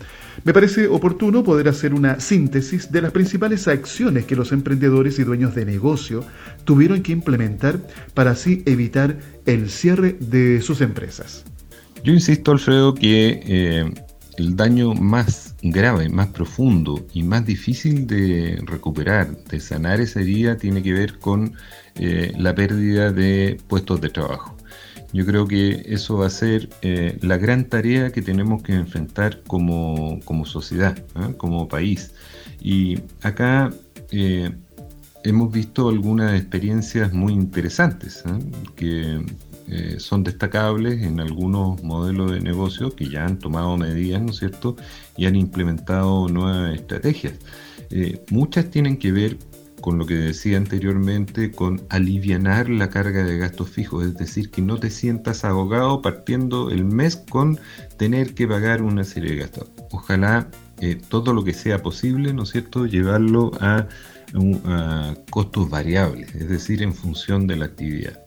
me 0.43 0.53
parece 0.53 0.87
oportuno 0.87 1.43
poder 1.43 1.67
hacer 1.67 1.93
una 1.93 2.19
síntesis 2.19 2.91
de 2.91 3.01
las 3.01 3.11
principales 3.11 3.67
acciones 3.67 4.25
que 4.25 4.35
los 4.35 4.51
emprendedores 4.51 5.19
y 5.19 5.23
dueños 5.23 5.55
de 5.55 5.65
negocio 5.65 6.23
tuvieron 6.63 7.01
que 7.01 7.11
implementar 7.11 7.79
para 8.13 8.31
así 8.31 8.63
evitar 8.65 9.17
el 9.45 9.69
cierre 9.69 10.17
de 10.19 10.61
sus 10.61 10.81
empresas. 10.81 11.45
Yo 12.03 12.13
insisto, 12.13 12.51
Alfredo, 12.51 12.95
que 12.95 13.41
eh, 13.45 13.93
el 14.41 14.55
daño 14.55 14.93
más 14.95 15.55
grave, 15.61 16.09
más 16.09 16.27
profundo 16.29 17.05
y 17.13 17.21
más 17.21 17.45
difícil 17.45 18.07
de 18.07 18.59
recuperar, 18.65 19.37
de 19.45 19.59
sanar 19.59 20.01
esa 20.01 20.19
herida, 20.21 20.57
tiene 20.57 20.81
que 20.81 20.93
ver 20.93 21.19
con 21.19 21.53
eh, 21.95 22.33
la 22.37 22.55
pérdida 22.55 23.11
de 23.11 23.59
puestos 23.67 24.01
de 24.01 24.09
trabajo. 24.09 24.57
Yo 25.13 25.25
creo 25.25 25.47
que 25.47 25.83
eso 25.85 26.17
va 26.17 26.27
a 26.27 26.29
ser 26.29 26.69
eh, 26.81 27.17
la 27.21 27.37
gran 27.37 27.65
tarea 27.65 28.11
que 28.11 28.21
tenemos 28.21 28.63
que 28.63 28.73
enfrentar 28.73 29.43
como, 29.45 30.19
sociedad, 30.45 30.97
¿eh? 30.97 31.35
como 31.37 31.67
país. 31.67 32.11
Y 32.61 32.99
acá 33.21 33.71
hemos 35.23 35.51
visto 35.51 35.89
algunas 35.89 36.39
experiencias 36.39 37.13
muy 37.13 37.33
interesantes 37.33 38.23
que 38.75 39.23
eh, 39.67 39.95
son 39.99 40.23
destacables 40.23 41.01
en 41.03 41.19
algunos 41.19 41.81
modelos 41.83 42.31
de 42.31 42.41
negocio 42.41 42.95
que 42.95 43.09
ya 43.09 43.25
han 43.25 43.39
tomado 43.39 43.77
medidas, 43.77 44.21
¿no 44.21 44.31
es 44.31 44.37
cierto?, 44.37 44.75
y 45.17 45.25
han 45.25 45.35
implementado 45.35 46.27
nuevas 46.27 46.75
estrategias. 46.75 47.33
Eh, 47.89 48.23
muchas 48.29 48.69
tienen 48.69 48.97
que 48.97 49.11
ver 49.11 49.37
con 49.81 49.97
lo 49.97 50.05
que 50.05 50.13
decía 50.13 50.57
anteriormente, 50.57 51.51
con 51.51 51.81
alivianar 51.89 52.69
la 52.69 52.89
carga 52.89 53.23
de 53.23 53.37
gastos 53.39 53.69
fijos, 53.69 54.05
es 54.05 54.15
decir, 54.15 54.51
que 54.51 54.61
no 54.61 54.77
te 54.77 54.89
sientas 54.89 55.43
ahogado 55.43 56.01
partiendo 56.01 56.69
el 56.69 56.85
mes 56.85 57.15
con 57.15 57.59
tener 57.97 58.35
que 58.35 58.47
pagar 58.47 58.83
una 58.83 59.03
serie 59.03 59.31
de 59.31 59.37
gastos. 59.37 59.69
Ojalá 59.91 60.49
eh, 60.79 61.01
todo 61.09 61.33
lo 61.33 61.43
que 61.43 61.53
sea 61.53 61.81
posible, 61.81 62.33
¿no 62.33 62.43
es 62.43 62.49
cierto?, 62.49 62.85
llevarlo 62.85 63.51
a, 63.59 63.87
a 64.65 65.15
costos 65.29 65.69
variables, 65.69 66.33
es 66.35 66.47
decir, 66.47 66.83
en 66.83 66.93
función 66.93 67.47
de 67.47 67.55
la 67.57 67.65
actividad 67.65 68.20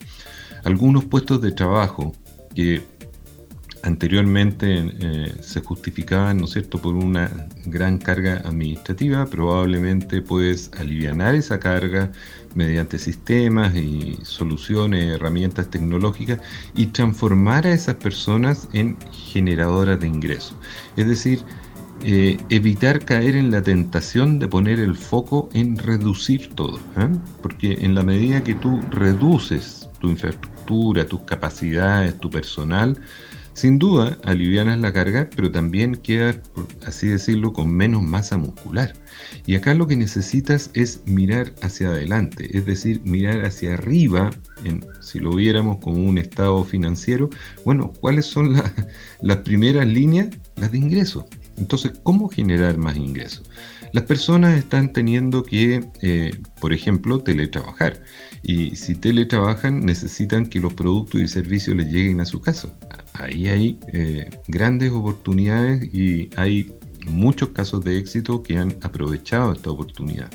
algunos 0.65 1.05
puestos 1.05 1.41
de 1.41 1.53
trabajo 1.53 2.13
que 2.55 2.83
anteriormente 3.85 4.93
eh, 4.99 5.35
se 5.41 5.61
justificaban, 5.61 6.39
¿no 6.39 6.47
es 6.47 6.53
cierto?, 6.53 6.81
por 6.81 6.95
una 6.95 7.49
gran 7.67 7.99
carga 7.99 8.43
administrativa, 8.45 9.27
probablemente 9.27 10.23
puedes 10.23 10.71
aliviar 10.79 11.35
esa 11.35 11.61
carga 11.61 12.11
mediante 12.55 12.99
sistemas 12.99 13.75
y 13.75 14.19
soluciones, 14.23 15.15
herramientas 15.15 15.69
tecnológicas 15.69 16.41
y 16.75 16.87
transformar 16.87 17.67
a 17.67 17.73
esas 17.73 17.97
personas 17.97 18.69
en 18.73 18.97
generadoras 19.13 20.01
de 20.01 20.07
ingresos. 20.07 20.55
Es 20.97 21.07
decir, 21.07 21.41
eh, 22.03 22.39
evitar 22.49 23.05
caer 23.05 23.37
en 23.37 23.51
la 23.51 23.63
tentación 23.63 24.39
de 24.39 24.49
poner 24.49 24.79
el 24.79 24.97
foco 24.97 25.49
en 25.53 25.77
reducir 25.77 26.55
todo, 26.55 26.79
¿eh? 26.97 27.09
porque 27.43 27.79
en 27.81 27.95
la 27.95 28.03
medida 28.03 28.43
que 28.43 28.55
tú 28.55 28.81
reduces 28.91 29.89
tu 30.01 30.09
infraestructura, 30.09 30.54
tus 30.65 31.21
capacidades, 31.27 32.19
tu 32.19 32.31
personal, 32.31 32.99
Sin 33.55 33.79
duda, 33.79 34.19
alivianas 34.25 34.81
la 34.81 34.93
carga, 34.93 35.29
pero 35.37 35.49
también 35.49 35.95
quedas, 35.95 36.39
por 36.55 36.67
así 36.87 37.07
decirlo, 37.07 37.53
con 37.53 37.71
menos 37.71 38.03
masa 38.03 38.37
muscular. 38.37 38.95
Y 39.47 39.55
acá 39.55 39.75
lo 39.75 39.87
que 39.87 39.95
necesitas 39.95 40.71
es 40.75 41.03
mirar 41.07 41.55
hacia 41.63 41.89
adelante, 41.91 42.51
es 42.57 42.67
decir, 42.67 43.01
mirar 43.05 43.45
hacia 43.45 43.75
arriba, 43.75 44.31
si 45.01 45.21
lo 45.21 45.37
viéramos 45.37 45.79
como 45.79 45.99
un 46.03 46.19
estado 46.19 46.65
financiero, 46.65 47.31
bueno, 47.65 47.93
¿cuáles 48.01 48.27
son 48.27 48.55
las 49.21 49.37
primeras 49.39 49.87
líneas? 49.87 50.31
Las 50.57 50.73
de 50.73 50.79
ingresos. 50.79 51.25
Entonces, 51.57 51.93
¿cómo 52.03 52.29
generar 52.29 52.77
más 52.77 52.97
ingresos? 52.97 53.49
Las 53.93 54.05
personas 54.05 54.59
están 54.59 54.93
teniendo 54.93 55.45
que, 55.45 55.85
eh, 56.03 56.33
por 56.61 56.73
ejemplo, 56.73 57.21
teletrabajar. 57.21 58.03
Y 58.47 58.77
si 58.77 58.95
teletrabajan, 58.95 59.87
necesitan 59.87 60.47
que 60.47 60.61
los 60.61 60.75
productos 60.75 61.19
y 61.19 61.29
servicios 61.29 61.77
les 61.77 61.91
lleguen 61.91 62.21
a 62.21 62.27
su 62.27 62.43
casa. 62.43 62.69
Ahí 63.15 63.49
hay 63.49 63.79
eh, 63.93 64.29
grandes 64.49 64.93
oportunidades 64.93 65.83
y 65.95 66.29
hay 66.37 66.71
muchos 67.07 67.49
casos 67.51 67.83
de 67.85 67.99
éxito 67.99 68.43
que 68.43 68.59
han 68.59 68.77
aprovechado 68.83 69.53
esta 69.55 69.71
oportunidad. 69.71 70.31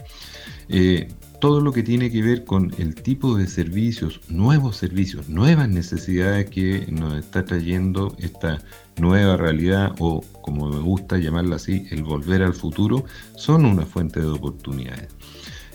Eh, 0.70 1.08
todo 1.39 1.62
lo 1.62 1.72
que 1.72 1.84
tiene 1.84 2.12
que 2.12 2.24
ver 2.24 2.46
con 2.46 2.74
el 2.80 2.96
tipo 2.96 3.38
de 3.38 3.48
servicios, 3.48 4.20
nuevos 4.28 4.75
servicios, 4.75 5.30
nuevas 5.30 5.70
necesidades 5.70 6.50
que 6.50 6.88
nos 6.92 7.13
está 7.16 7.46
trayendo 7.46 8.16
esta 8.18 8.60
nueva 9.00 9.38
realidad 9.38 9.94
o 10.00 10.22
como 10.42 10.68
me 10.68 10.80
gusta 10.80 11.18
llamarla 11.18 11.58
así, 11.58 11.86
el 11.92 12.04
volver 12.04 12.42
al 12.42 12.54
futuro, 12.54 13.06
son 13.36 13.66
una 13.66 13.86
fuente 13.86 14.20
de 14.20 14.28
oportunidades. 14.28 15.10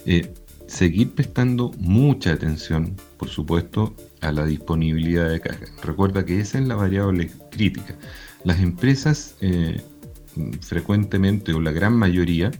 Eh, 0.05 0.33
seguir 0.67 1.11
prestando 1.11 1.71
mucha 1.77 2.33
atención, 2.33 2.95
por 3.17 3.29
supuesto, 3.29 3.95
a 4.21 4.31
la 4.31 4.45
disponibilidad 4.45 5.29
de 5.29 5.39
caja. 5.39 5.65
Recuerda 5.83 6.25
que 6.25 6.39
esa 6.39 6.59
es 6.59 6.67
la 6.67 6.75
variable 6.75 7.29
crítica. 7.51 7.95
Las 8.43 8.59
empresas 8.59 9.35
eh, 9.41 9.81
frecuentemente 10.61 11.53
o 11.53 11.61
la 11.61 11.71
gran 11.71 11.93
mayoría 11.93 12.51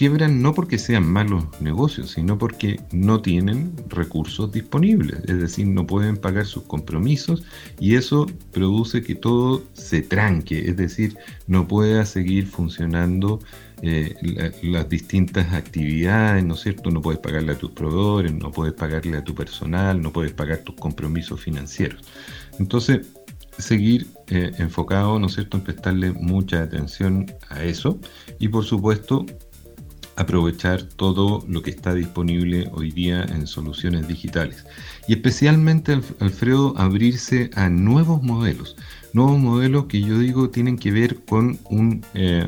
quiebran 0.00 0.40
no 0.40 0.54
porque 0.54 0.78
sean 0.78 1.06
malos 1.06 1.44
negocios, 1.60 2.12
sino 2.12 2.38
porque 2.38 2.80
no 2.90 3.20
tienen 3.20 3.74
recursos 3.88 4.50
disponibles, 4.50 5.18
es 5.26 5.38
decir, 5.38 5.66
no 5.66 5.86
pueden 5.86 6.16
pagar 6.16 6.46
sus 6.46 6.62
compromisos 6.62 7.42
y 7.78 7.96
eso 7.96 8.26
produce 8.50 9.02
que 9.02 9.14
todo 9.14 9.62
se 9.74 10.00
tranque, 10.00 10.70
es 10.70 10.78
decir, 10.78 11.18
no 11.46 11.68
pueda 11.68 12.06
seguir 12.06 12.46
funcionando 12.46 13.40
eh, 13.82 14.14
las 14.62 14.88
distintas 14.88 15.52
actividades, 15.52 16.44
¿no 16.44 16.54
es 16.54 16.60
cierto? 16.60 16.90
No 16.90 17.00
puedes 17.00 17.20
pagarle 17.20 17.52
a 17.52 17.58
tus 17.58 17.70
proveedores, 17.70 18.32
no 18.32 18.50
puedes 18.50 18.74
pagarle 18.74 19.16
a 19.16 19.24
tu 19.24 19.34
personal, 19.34 20.00
no 20.00 20.12
puedes 20.12 20.32
pagar 20.32 20.58
tus 20.58 20.74
compromisos 20.76 21.40
financieros. 21.40 22.02
Entonces, 22.58 23.06
seguir 23.58 24.06
eh, 24.28 24.52
enfocado, 24.58 25.18
¿no 25.18 25.26
es 25.26 25.34
cierto?, 25.34 25.56
en 25.56 25.64
prestarle 25.64 26.12
mucha 26.12 26.62
atención 26.62 27.26
a 27.48 27.64
eso 27.64 27.98
y 28.38 28.48
por 28.48 28.64
supuesto 28.64 29.26
aprovechar 30.16 30.82
todo 30.82 31.42
lo 31.48 31.62
que 31.62 31.70
está 31.70 31.94
disponible 31.94 32.68
hoy 32.72 32.90
día 32.90 33.22
en 33.22 33.46
soluciones 33.46 34.06
digitales. 34.06 34.66
Y 35.08 35.14
especialmente, 35.14 35.98
Alfredo, 36.18 36.74
abrirse 36.76 37.50
a 37.54 37.70
nuevos 37.70 38.22
modelos. 38.22 38.76
Nuevos 39.14 39.38
modelos 39.38 39.86
que 39.86 40.00
yo 40.02 40.18
digo 40.18 40.50
tienen 40.50 40.76
que 40.76 40.92
ver 40.92 41.24
con, 41.24 41.58
un, 41.70 42.04
eh, 42.14 42.46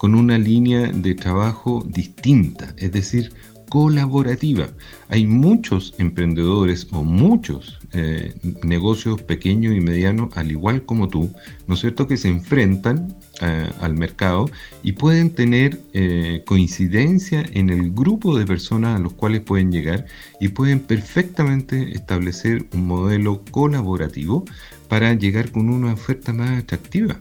con 0.00 0.14
una 0.14 0.38
línea 0.38 0.90
de 0.90 1.14
trabajo 1.14 1.84
distinta, 1.86 2.74
es 2.78 2.90
decir, 2.90 3.34
colaborativa. 3.68 4.70
Hay 5.10 5.26
muchos 5.26 5.92
emprendedores 5.98 6.86
o 6.90 7.04
muchos 7.04 7.78
eh, 7.92 8.32
negocios 8.62 9.20
pequeños 9.20 9.76
y 9.76 9.80
medianos, 9.80 10.34
al 10.38 10.50
igual 10.50 10.86
como 10.86 11.08
tú, 11.08 11.30
¿no 11.66 11.74
es 11.74 11.80
cierto?, 11.80 12.06
que 12.06 12.16
se 12.16 12.28
enfrentan 12.28 13.14
eh, 13.42 13.68
al 13.82 13.94
mercado 13.94 14.50
y 14.82 14.92
pueden 14.92 15.34
tener 15.34 15.78
eh, 15.92 16.44
coincidencia 16.46 17.44
en 17.52 17.68
el 17.68 17.92
grupo 17.92 18.38
de 18.38 18.46
personas 18.46 18.96
a 18.96 19.02
los 19.02 19.12
cuales 19.12 19.42
pueden 19.42 19.70
llegar 19.70 20.06
y 20.40 20.48
pueden 20.48 20.80
perfectamente 20.80 21.92
establecer 21.92 22.64
un 22.72 22.86
modelo 22.86 23.42
colaborativo 23.50 24.46
para 24.88 25.12
llegar 25.12 25.50
con 25.52 25.68
una 25.68 25.92
oferta 25.92 26.32
más 26.32 26.58
atractiva. 26.58 27.20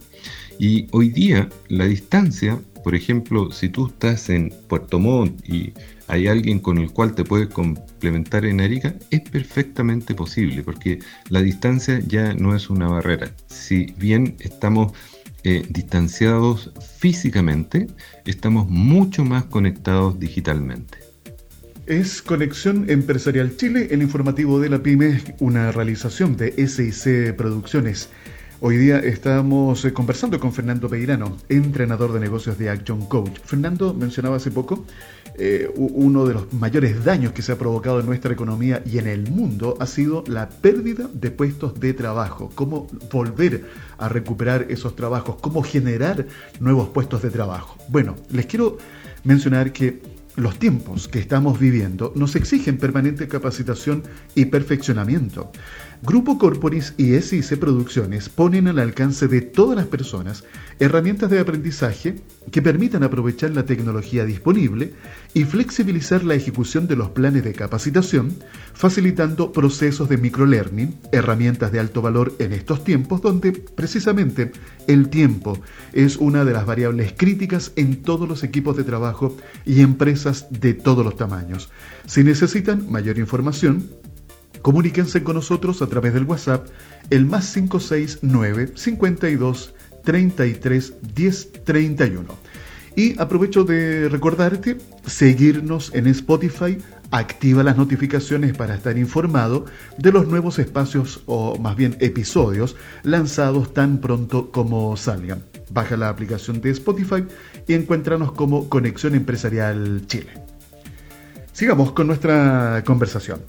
Y 0.59 0.87
hoy 0.91 1.09
día 1.09 1.47
la 1.69 1.85
distancia, 1.85 2.59
por 2.83 2.93
ejemplo, 2.93 3.49
si 3.49 3.69
tú 3.69 3.87
estás 3.87 4.29
en 4.29 4.53
Puerto 4.67 4.99
Montt 4.99 5.47
y 5.47 5.73
hay 6.07 6.27
alguien 6.27 6.59
con 6.59 6.79
el 6.79 6.91
cual 6.91 7.15
te 7.15 7.23
puedes 7.23 7.47
complementar 7.47 8.43
en 8.43 8.59
Arica, 8.59 8.93
es 9.09 9.21
perfectamente 9.21 10.13
posible, 10.13 10.61
porque 10.63 10.99
la 11.29 11.41
distancia 11.41 12.01
ya 12.05 12.33
no 12.33 12.55
es 12.55 12.69
una 12.69 12.89
barrera. 12.89 13.31
Si 13.47 13.93
bien 13.97 14.35
estamos 14.39 14.91
eh, 15.45 15.65
distanciados 15.69 16.71
físicamente, 16.97 17.87
estamos 18.25 18.67
mucho 18.69 19.23
más 19.23 19.45
conectados 19.45 20.19
digitalmente. 20.19 20.97
Es 21.85 22.21
Conexión 22.21 22.89
Empresarial 22.89 23.55
Chile, 23.55 23.87
el 23.91 24.01
informativo 24.01 24.59
de 24.59 24.69
la 24.69 24.83
PyME, 24.83 25.21
una 25.39 25.71
realización 25.71 26.35
de 26.35 26.51
SIC 26.67 27.35
Producciones. 27.35 28.09
Hoy 28.61 28.75
día 28.75 28.99
estamos 28.99 29.85
eh, 29.85 29.93
conversando 29.93 30.37
con 30.37 30.51
Fernando 30.51 30.89
Peirano, 30.89 31.37
entrenador 31.47 32.11
de 32.11 32.19
negocios 32.19 32.57
de 32.57 32.69
Action 32.69 33.05
Coach. 33.05 33.39
Fernando 33.41 33.93
mencionaba 33.93 34.35
hace 34.35 34.51
poco 34.51 34.85
eh, 35.35 35.71
uno 35.75 36.25
de 36.25 36.33
los 36.33 36.51
mayores 36.51 37.05
daños 37.05 37.31
que 37.31 37.41
se 37.41 37.53
ha 37.53 37.57
provocado 37.57 38.01
en 38.01 38.05
nuestra 38.05 38.33
economía 38.33 38.83
y 38.85 38.97
en 38.97 39.07
el 39.07 39.31
mundo 39.31 39.77
ha 39.79 39.85
sido 39.85 40.25
la 40.27 40.49
pérdida 40.49 41.09
de 41.13 41.31
puestos 41.31 41.79
de 41.79 41.93
trabajo. 41.93 42.51
Cómo 42.53 42.87
volver 43.09 43.63
a 43.97 44.09
recuperar 44.09 44.65
esos 44.67 44.93
trabajos, 44.93 45.37
cómo 45.39 45.63
generar 45.63 46.27
nuevos 46.59 46.89
puestos 46.89 47.21
de 47.21 47.29
trabajo. 47.29 47.77
Bueno, 47.87 48.17
les 48.29 48.45
quiero 48.45 48.77
mencionar 49.23 49.71
que 49.71 50.01
los 50.35 50.57
tiempos 50.57 51.07
que 51.07 51.19
estamos 51.19 51.59
viviendo 51.59 52.13
nos 52.15 52.35
exigen 52.35 52.77
permanente 52.77 53.27
capacitación 53.27 54.03
y 54.35 54.45
perfeccionamiento. 54.45 55.51
Grupo 56.01 56.37
Corporis 56.37 56.93
y 56.95 57.19
SIC 57.19 57.59
Producciones 57.59 58.29
ponen 58.29 58.69
al 58.69 58.79
alcance 58.79 59.27
de 59.27 59.41
todas 59.41 59.75
las 59.75 59.87
personas 59.87 60.45
herramientas 60.79 61.29
de 61.29 61.39
aprendizaje 61.39 62.15
que 62.51 62.61
permitan 62.61 63.03
aprovechar 63.03 63.51
la 63.51 63.65
tecnología 63.65 64.23
disponible 64.23 64.93
y 65.33 65.43
flexibilizar 65.43 66.23
la 66.23 66.35
ejecución 66.35 66.87
de 66.87 66.95
los 66.95 67.09
planes 67.09 67.43
de 67.43 67.51
capacitación, 67.53 68.33
facilitando 68.73 69.51
procesos 69.51 70.07
de 70.07 70.17
microlearning, 70.17 70.95
herramientas 71.11 71.73
de 71.73 71.81
alto 71.81 72.01
valor 72.01 72.33
en 72.39 72.53
estos 72.53 72.85
tiempos 72.85 73.21
donde 73.21 73.51
precisamente 73.51 74.53
el 74.87 75.09
tiempo 75.09 75.59
es 75.91 76.15
una 76.15 76.45
de 76.45 76.53
las 76.53 76.65
variables 76.65 77.13
críticas 77.15 77.73
en 77.75 78.03
todos 78.03 78.27
los 78.27 78.45
equipos 78.45 78.77
de 78.77 78.85
trabajo 78.85 79.35
y 79.65 79.81
empresas 79.81 80.47
de 80.49 80.73
todos 80.73 81.03
los 81.03 81.17
tamaños. 81.17 81.69
Si 82.05 82.23
necesitan 82.23 82.89
mayor 82.89 83.19
información, 83.19 83.98
Comuníquense 84.61 85.23
con 85.23 85.35
nosotros 85.35 85.81
a 85.81 85.87
través 85.87 86.13
del 86.13 86.25
WhatsApp 86.25 86.67
el 87.09 87.25
más 87.25 87.53
569 87.53 88.73
52 88.75 89.73
33 90.03 90.93
10 91.13 91.51
31. 91.63 92.25
Y 92.95 93.19
aprovecho 93.19 93.63
de 93.63 94.09
recordarte 94.09 94.77
seguirnos 95.05 95.93
en 95.93 96.07
Spotify, 96.07 96.77
activa 97.11 97.63
las 97.63 97.77
notificaciones 97.77 98.57
para 98.57 98.75
estar 98.75 98.97
informado 98.97 99.65
de 99.97 100.11
los 100.11 100.27
nuevos 100.27 100.59
espacios 100.59 101.21
o 101.25 101.57
más 101.57 101.75
bien 101.75 101.95
episodios 101.99 102.75
lanzados 103.03 103.73
tan 103.73 103.99
pronto 103.99 104.51
como 104.51 104.97
salgan. 104.97 105.43
Baja 105.69 105.95
la 105.95 106.09
aplicación 106.09 106.61
de 106.61 106.71
Spotify 106.71 107.23
y 107.67 107.73
encuéntranos 107.73 108.33
como 108.33 108.67
Conexión 108.67 109.15
Empresarial 109.15 110.01
Chile. 110.07 110.33
Sigamos 111.53 111.91
con 111.91 112.07
nuestra 112.07 112.83
conversación. 112.85 113.39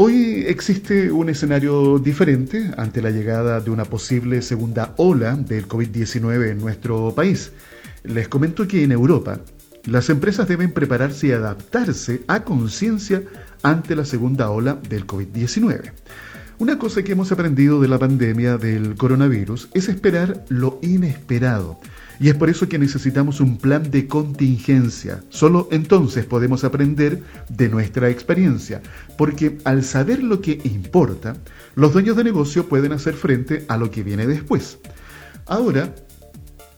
Hoy 0.00 0.44
existe 0.46 1.10
un 1.10 1.28
escenario 1.28 1.98
diferente 1.98 2.70
ante 2.76 3.02
la 3.02 3.10
llegada 3.10 3.58
de 3.58 3.72
una 3.72 3.84
posible 3.84 4.42
segunda 4.42 4.94
ola 4.96 5.34
del 5.34 5.66
COVID-19 5.66 6.52
en 6.52 6.58
nuestro 6.58 7.12
país. 7.16 7.50
Les 8.04 8.28
comento 8.28 8.68
que 8.68 8.84
en 8.84 8.92
Europa 8.92 9.40
las 9.86 10.08
empresas 10.08 10.46
deben 10.46 10.70
prepararse 10.72 11.26
y 11.26 11.32
adaptarse 11.32 12.22
a 12.28 12.44
conciencia 12.44 13.24
ante 13.64 13.96
la 13.96 14.04
segunda 14.04 14.50
ola 14.50 14.78
del 14.88 15.04
COVID-19. 15.04 15.90
Una 16.60 16.78
cosa 16.78 17.02
que 17.02 17.10
hemos 17.10 17.32
aprendido 17.32 17.80
de 17.80 17.88
la 17.88 17.98
pandemia 17.98 18.56
del 18.56 18.94
coronavirus 18.94 19.68
es 19.74 19.88
esperar 19.88 20.44
lo 20.48 20.78
inesperado 20.80 21.80
y 22.20 22.28
es 22.28 22.34
por 22.34 22.50
eso 22.50 22.68
que 22.68 22.78
necesitamos 22.78 23.40
un 23.40 23.58
plan 23.58 23.90
de 23.90 24.06
contingencia. 24.06 25.22
Solo 25.28 25.68
entonces 25.70 26.24
podemos 26.26 26.64
aprender 26.64 27.22
de 27.48 27.68
nuestra 27.68 28.08
experiencia, 28.10 28.82
porque 29.16 29.58
al 29.64 29.84
saber 29.84 30.22
lo 30.22 30.40
que 30.40 30.60
importa, 30.64 31.36
los 31.74 31.92
dueños 31.92 32.16
de 32.16 32.24
negocio 32.24 32.68
pueden 32.68 32.92
hacer 32.92 33.14
frente 33.14 33.64
a 33.68 33.76
lo 33.76 33.90
que 33.90 34.02
viene 34.02 34.26
después. 34.26 34.78
Ahora, 35.46 35.94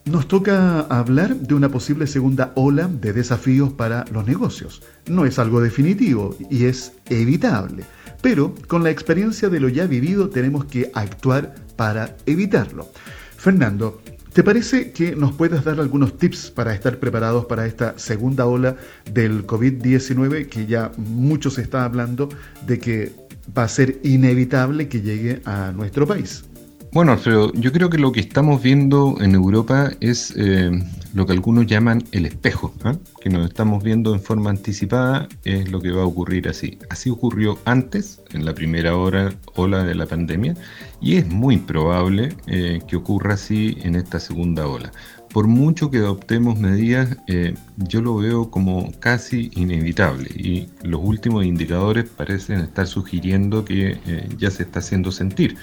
nos 0.04 0.28
toca 0.28 0.80
hablar 0.80 1.36
de 1.36 1.54
una 1.54 1.68
posible 1.68 2.06
segunda 2.06 2.52
ola 2.54 2.88
de 2.88 3.12
desafíos 3.12 3.72
para 3.72 4.04
los 4.12 4.26
negocios. 4.26 4.82
No 5.06 5.24
es 5.24 5.38
algo 5.38 5.60
definitivo 5.60 6.36
y 6.50 6.64
es 6.64 6.92
evitable, 7.08 7.84
pero 8.22 8.54
con 8.66 8.82
la 8.82 8.90
experiencia 8.90 9.48
de 9.48 9.60
lo 9.60 9.68
ya 9.68 9.86
vivido 9.86 10.28
tenemos 10.28 10.64
que 10.64 10.90
actuar 10.94 11.54
para 11.76 12.16
evitarlo. 12.26 12.90
Fernando, 13.36 14.02
¿Te 14.32 14.44
parece 14.44 14.92
que 14.92 15.16
nos 15.16 15.32
puedas 15.32 15.64
dar 15.64 15.80
algunos 15.80 16.16
tips 16.16 16.52
para 16.52 16.72
estar 16.72 17.00
preparados 17.00 17.46
para 17.46 17.66
esta 17.66 17.98
segunda 17.98 18.46
ola 18.46 18.76
del 19.12 19.44
COVID-19 19.44 20.48
que 20.48 20.66
ya 20.66 20.92
mucho 20.96 21.50
se 21.50 21.62
está 21.62 21.84
hablando 21.84 22.28
de 22.64 22.78
que 22.78 23.12
va 23.56 23.64
a 23.64 23.68
ser 23.68 23.98
inevitable 24.04 24.88
que 24.88 25.00
llegue 25.02 25.42
a 25.44 25.72
nuestro 25.72 26.06
país? 26.06 26.44
Bueno, 26.92 27.12
Alfredo, 27.12 27.52
yo 27.52 27.70
creo 27.70 27.88
que 27.88 27.98
lo 27.98 28.10
que 28.10 28.18
estamos 28.18 28.60
viendo 28.60 29.16
en 29.20 29.36
Europa 29.36 29.92
es 30.00 30.34
eh, 30.36 30.72
lo 31.14 31.24
que 31.24 31.32
algunos 31.32 31.66
llaman 31.66 32.02
el 32.10 32.26
espejo, 32.26 32.74
¿ah? 32.82 32.96
que 33.20 33.30
nos 33.30 33.48
estamos 33.48 33.84
viendo 33.84 34.12
en 34.12 34.20
forma 34.20 34.50
anticipada, 34.50 35.28
es 35.44 35.70
lo 35.70 35.80
que 35.80 35.92
va 35.92 36.02
a 36.02 36.06
ocurrir 36.06 36.48
así. 36.48 36.78
Así 36.90 37.08
ocurrió 37.08 37.60
antes, 37.64 38.20
en 38.32 38.44
la 38.44 38.56
primera 38.56 38.96
hora, 38.96 39.32
ola 39.54 39.84
de 39.84 39.94
la 39.94 40.06
pandemia, 40.06 40.56
y 41.00 41.14
es 41.16 41.28
muy 41.28 41.58
probable 41.58 42.34
eh, 42.48 42.80
que 42.88 42.96
ocurra 42.96 43.34
así 43.34 43.78
en 43.82 43.94
esta 43.94 44.18
segunda 44.18 44.66
ola. 44.66 44.90
Por 45.32 45.46
mucho 45.46 45.92
que 45.92 45.98
adoptemos 45.98 46.58
medidas, 46.58 47.16
eh, 47.28 47.54
yo 47.76 48.02
lo 48.02 48.16
veo 48.16 48.50
como 48.50 48.90
casi 48.98 49.52
inevitable 49.54 50.28
y 50.34 50.68
los 50.82 51.00
últimos 51.00 51.44
indicadores 51.44 52.06
parecen 52.10 52.58
estar 52.58 52.88
sugiriendo 52.88 53.64
que 53.64 53.96
ya 54.38 54.50
se 54.50 54.64
está 54.64 54.80
haciendo 54.80 55.12
sentir. 55.12 55.56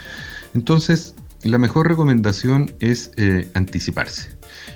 Entonces, 0.58 1.14
la 1.44 1.60
mejor 1.60 1.88
recomendación 1.88 2.72
es 2.80 3.12
eh, 3.16 3.48
anticiparse 3.54 4.32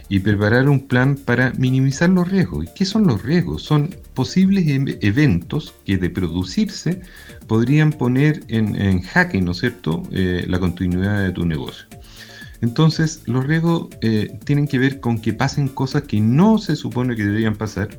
y 0.10 0.20
preparar 0.20 0.70
un 0.70 0.82
plan 0.88 1.16
para 1.16 1.54
minimizar 1.54 2.08
los 2.08 2.30
riesgos. 2.30 2.66
¿Y 2.66 2.68
qué 2.76 2.86
son 2.86 3.08
los 3.08 3.24
riesgos? 3.24 3.64
Son 3.64 3.90
posibles 4.14 4.68
em, 4.68 4.86
eventos 5.02 5.74
que 5.84 5.98
de 5.98 6.12
producirse 6.12 7.02
podrían 7.48 7.92
poner 7.92 8.44
en, 8.48 9.02
jaque, 9.02 9.42
¿no 9.42 9.54
es 9.54 9.58
cierto?, 9.58 10.04
eh, 10.12 10.46
la 10.48 10.60
continuidad 10.60 11.24
de 11.24 11.32
tu 11.32 11.48
negocio. 11.48 11.88
Entonces, 12.62 13.24
los 13.26 13.44
riesgos 13.48 13.88
eh, 14.02 14.38
tienen 14.46 14.68
que 14.68 14.78
ver 14.78 15.00
con 15.00 15.18
que 15.20 15.34
pasen 15.34 15.68
cosas 15.68 16.04
que 16.04 16.22
no 16.22 16.60
se 16.60 16.76
supone 16.76 17.16
que 17.16 17.26
deberían 17.26 17.56
pasar 17.56 17.90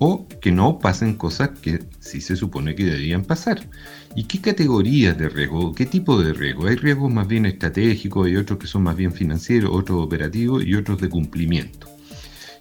o 0.00 0.26
que 0.40 0.50
no 0.50 0.78
pasen 0.78 1.14
cosas 1.14 1.50
que 1.60 1.84
sí 2.00 2.22
se 2.22 2.34
supone 2.34 2.74
que 2.74 2.86
deberían 2.86 3.22
pasar. 3.22 3.68
¿Y 4.16 4.24
qué 4.24 4.40
categorías 4.40 5.16
de 5.18 5.28
riesgo? 5.28 5.74
¿Qué 5.74 5.84
tipo 5.84 6.20
de 6.20 6.32
riesgo? 6.32 6.66
Hay 6.66 6.76
riesgos 6.76 7.12
más 7.12 7.28
bien 7.28 7.44
estratégicos, 7.44 8.26
hay 8.26 8.36
otros 8.36 8.58
que 8.58 8.66
son 8.66 8.82
más 8.82 8.96
bien 8.96 9.12
financieros, 9.12 9.70
otros 9.72 10.02
operativos 10.02 10.64
y 10.64 10.74
otros 10.74 11.02
de 11.02 11.10
cumplimiento. 11.10 11.86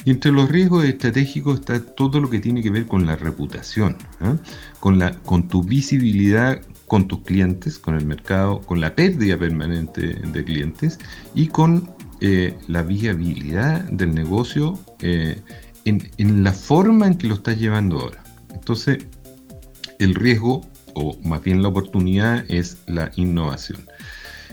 Y 0.04 0.12
entre 0.12 0.34
los 0.34 0.50
riesgos 0.50 0.84
estratégicos 0.84 1.62
está 1.62 1.80
todo 1.80 2.20
lo 2.20 2.30
que 2.30 2.40
tiene 2.40 2.62
que 2.62 2.72
ver 2.72 2.86
con 2.86 3.06
la 3.06 3.16
reputación, 3.16 3.96
¿ah? 4.20 4.36
con, 4.82 5.00
la, 5.00 5.14
con 5.20 5.48
tu 5.48 5.64
visibilidad 5.64 6.62
con 6.90 7.08
tus 7.08 7.22
clientes, 7.22 7.78
con 7.78 7.96
el 7.96 8.06
mercado, 8.06 8.60
con 8.62 8.82
la 8.82 8.96
pérdida 8.96 9.38
permanente 9.38 10.08
de 10.16 10.44
clientes 10.44 11.00
y 11.36 11.48
con 11.48 11.92
eh, 12.20 12.58
la 12.68 12.82
viabilidad 12.82 13.84
del 13.84 14.14
negocio 14.14 14.78
eh, 15.00 15.40
en, 15.90 16.44
la 16.44 16.54
forma 16.54 17.08
en 17.08 17.16
que 17.16 17.28
lo 17.28 17.36
estás 17.36 17.58
llevando 17.58 18.00
ahora. 18.00 18.24
Entonces, 18.54 19.06
el 20.00 20.16
riesgo 20.16 20.62
o 20.94 21.18
más 21.24 21.44
bien 21.44 21.62
la 21.62 21.70
oportunidad 21.70 22.46
es 22.50 22.78
la 22.88 23.12
innovación. 23.16 23.80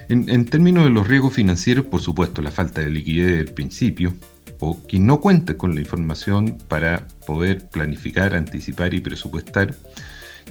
En, 0.08 0.44
términos 0.44 0.84
de 0.84 0.90
los 0.90 1.08
riesgos 1.08 1.34
financieros, 1.34 1.86
por 1.86 2.00
supuesto, 2.00 2.40
la 2.40 2.52
falta 2.52 2.80
de 2.80 2.90
liquidez 2.90 3.38
del 3.38 3.52
principio, 3.52 4.14
o 4.60 4.80
que 4.86 5.00
no 5.00 5.20
cuente 5.20 5.56
con 5.56 5.74
la 5.74 5.80
información 5.80 6.58
para 6.68 7.08
poder 7.26 7.68
planificar, 7.68 8.34
anticipar 8.34 8.94
y 8.94 9.00
presupuestar, 9.00 9.74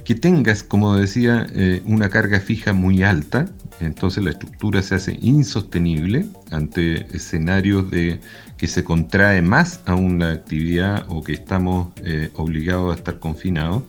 que 0.04 0.14
tengas, 0.14 0.62
como 0.62 0.94
decía, 0.94 1.46
eh, 1.54 1.80
una 1.86 2.10
carga 2.10 2.38
fija 2.38 2.74
muy 2.74 3.02
alta, 3.02 3.46
entonces 3.80 4.22
la 4.22 4.30
estructura 4.30 4.82
se 4.82 4.94
hace 4.94 5.18
insostenible 5.22 6.26
ante 6.50 7.06
escenarios 7.16 7.90
de 7.90 8.20
que 8.56 8.66
se 8.66 8.84
contrae 8.84 9.42
más 9.42 9.80
a 9.86 9.94
una 9.94 10.32
actividad 10.32 11.04
o 11.08 11.22
que 11.22 11.32
estamos 11.32 11.88
eh, 12.04 12.30
obligados 12.34 12.92
a 12.92 12.96
estar 12.96 13.18
confinados 13.18 13.82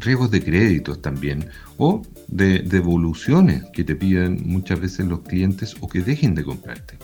riesgos 0.00 0.30
de 0.30 0.42
créditos 0.42 1.00
también 1.02 1.46
o 1.76 2.02
de 2.28 2.60
devoluciones 2.60 3.64
que 3.72 3.84
te 3.84 3.94
piden 3.94 4.42
muchas 4.44 4.80
veces 4.80 5.06
los 5.06 5.20
clientes 5.20 5.76
o 5.80 5.88
que 5.88 6.00
dejen 6.00 6.34
de 6.34 6.44
comprarte. 6.44 6.98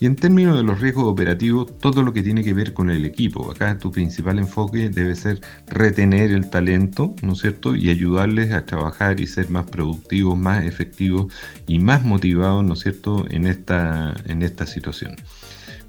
Y 0.00 0.06
en 0.06 0.16
términos 0.16 0.56
de 0.56 0.64
los 0.64 0.80
riesgos 0.80 1.04
operativos, 1.04 1.78
todo 1.78 2.02
lo 2.02 2.12
que 2.12 2.24
tiene 2.24 2.42
que 2.42 2.54
ver 2.54 2.72
con 2.72 2.90
el 2.90 3.04
equipo. 3.04 3.48
Acá 3.52 3.78
tu 3.78 3.92
principal 3.92 4.40
enfoque 4.40 4.88
debe 4.88 5.14
ser 5.14 5.40
retener 5.68 6.32
el 6.32 6.50
talento, 6.50 7.14
¿no 7.22 7.34
es 7.34 7.38
cierto? 7.38 7.76
Y 7.76 7.88
ayudarles 7.88 8.52
a 8.52 8.66
trabajar 8.66 9.20
y 9.20 9.28
ser 9.28 9.48
más 9.50 9.66
productivos, 9.66 10.36
más 10.36 10.64
efectivos 10.64 11.32
y 11.68 11.78
más 11.78 12.02
motivados, 12.04 12.64
¿no 12.64 12.74
es 12.74 12.80
cierto?, 12.80 13.26
en 13.30 13.46
esta, 13.46 14.16
en 14.26 14.42
esta 14.42 14.66
situación 14.66 15.14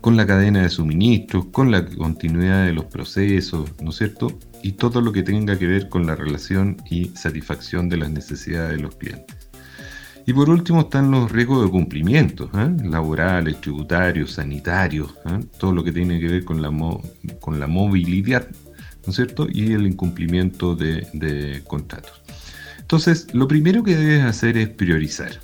con 0.03 0.17
la 0.17 0.27
cadena 0.27 0.63
de 0.63 0.69
suministros, 0.69 1.45
con 1.53 1.71
la 1.71 1.85
continuidad 1.85 2.65
de 2.65 2.73
los 2.73 2.83
procesos, 2.83 3.71
¿no 3.81 3.91
es 3.91 3.95
cierto? 3.95 4.37
Y 4.61 4.73
todo 4.73 4.99
lo 4.99 5.13
que 5.13 5.23
tenga 5.23 5.57
que 5.57 5.65
ver 5.65 5.87
con 5.87 6.05
la 6.05 6.13
relación 6.13 6.75
y 6.89 7.05
satisfacción 7.15 7.87
de 7.87 7.95
las 7.95 8.11
necesidades 8.11 8.75
de 8.75 8.83
los 8.83 8.97
clientes. 8.97 9.37
Y 10.25 10.33
por 10.33 10.49
último 10.49 10.81
están 10.81 11.09
los 11.09 11.31
riesgos 11.31 11.63
de 11.63 11.71
cumplimiento, 11.71 12.51
¿eh? 12.53 12.75
laborales, 12.83 13.61
tributarios, 13.61 14.33
sanitarios, 14.33 15.15
¿eh? 15.25 15.39
todo 15.57 15.71
lo 15.71 15.85
que 15.85 15.93
tiene 15.93 16.19
que 16.19 16.27
ver 16.27 16.43
con 16.43 16.61
la, 16.61 16.69
con 17.39 17.61
la 17.61 17.67
movilidad, 17.67 18.45
¿no 19.05 19.09
es 19.09 19.15
cierto? 19.15 19.47
Y 19.49 19.71
el 19.71 19.87
incumplimiento 19.87 20.75
de, 20.75 21.07
de 21.13 21.63
contratos. 21.65 22.21
Entonces, 22.77 23.33
lo 23.33 23.47
primero 23.47 23.83
que 23.83 23.95
debes 23.95 24.25
hacer 24.25 24.57
es 24.57 24.67
priorizar. 24.67 25.39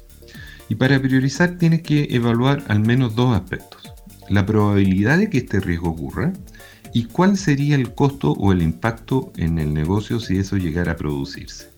Y 0.67 0.75
para 0.75 0.99
priorizar 0.99 1.57
tienes 1.57 1.81
que 1.81 2.09
evaluar 2.11 2.61
al 2.67 2.81
menos 2.81 3.15
dos 3.15 3.33
aspectos 3.33 3.78
la 4.29 4.45
probabilidad 4.45 5.17
de 5.17 5.29
que 5.29 5.39
este 5.39 5.59
riesgo 5.59 5.89
ocurra 5.89 6.33
y 6.93 7.05
cuál 7.05 7.37
sería 7.37 7.75
el 7.75 7.93
costo 7.93 8.31
o 8.31 8.51
el 8.51 8.61
impacto 8.61 9.31
en 9.37 9.59
el 9.59 9.73
negocio 9.73 10.19
si 10.19 10.37
eso 10.37 10.57
llegara 10.57 10.93
a 10.93 10.95
producirse. 10.95 11.69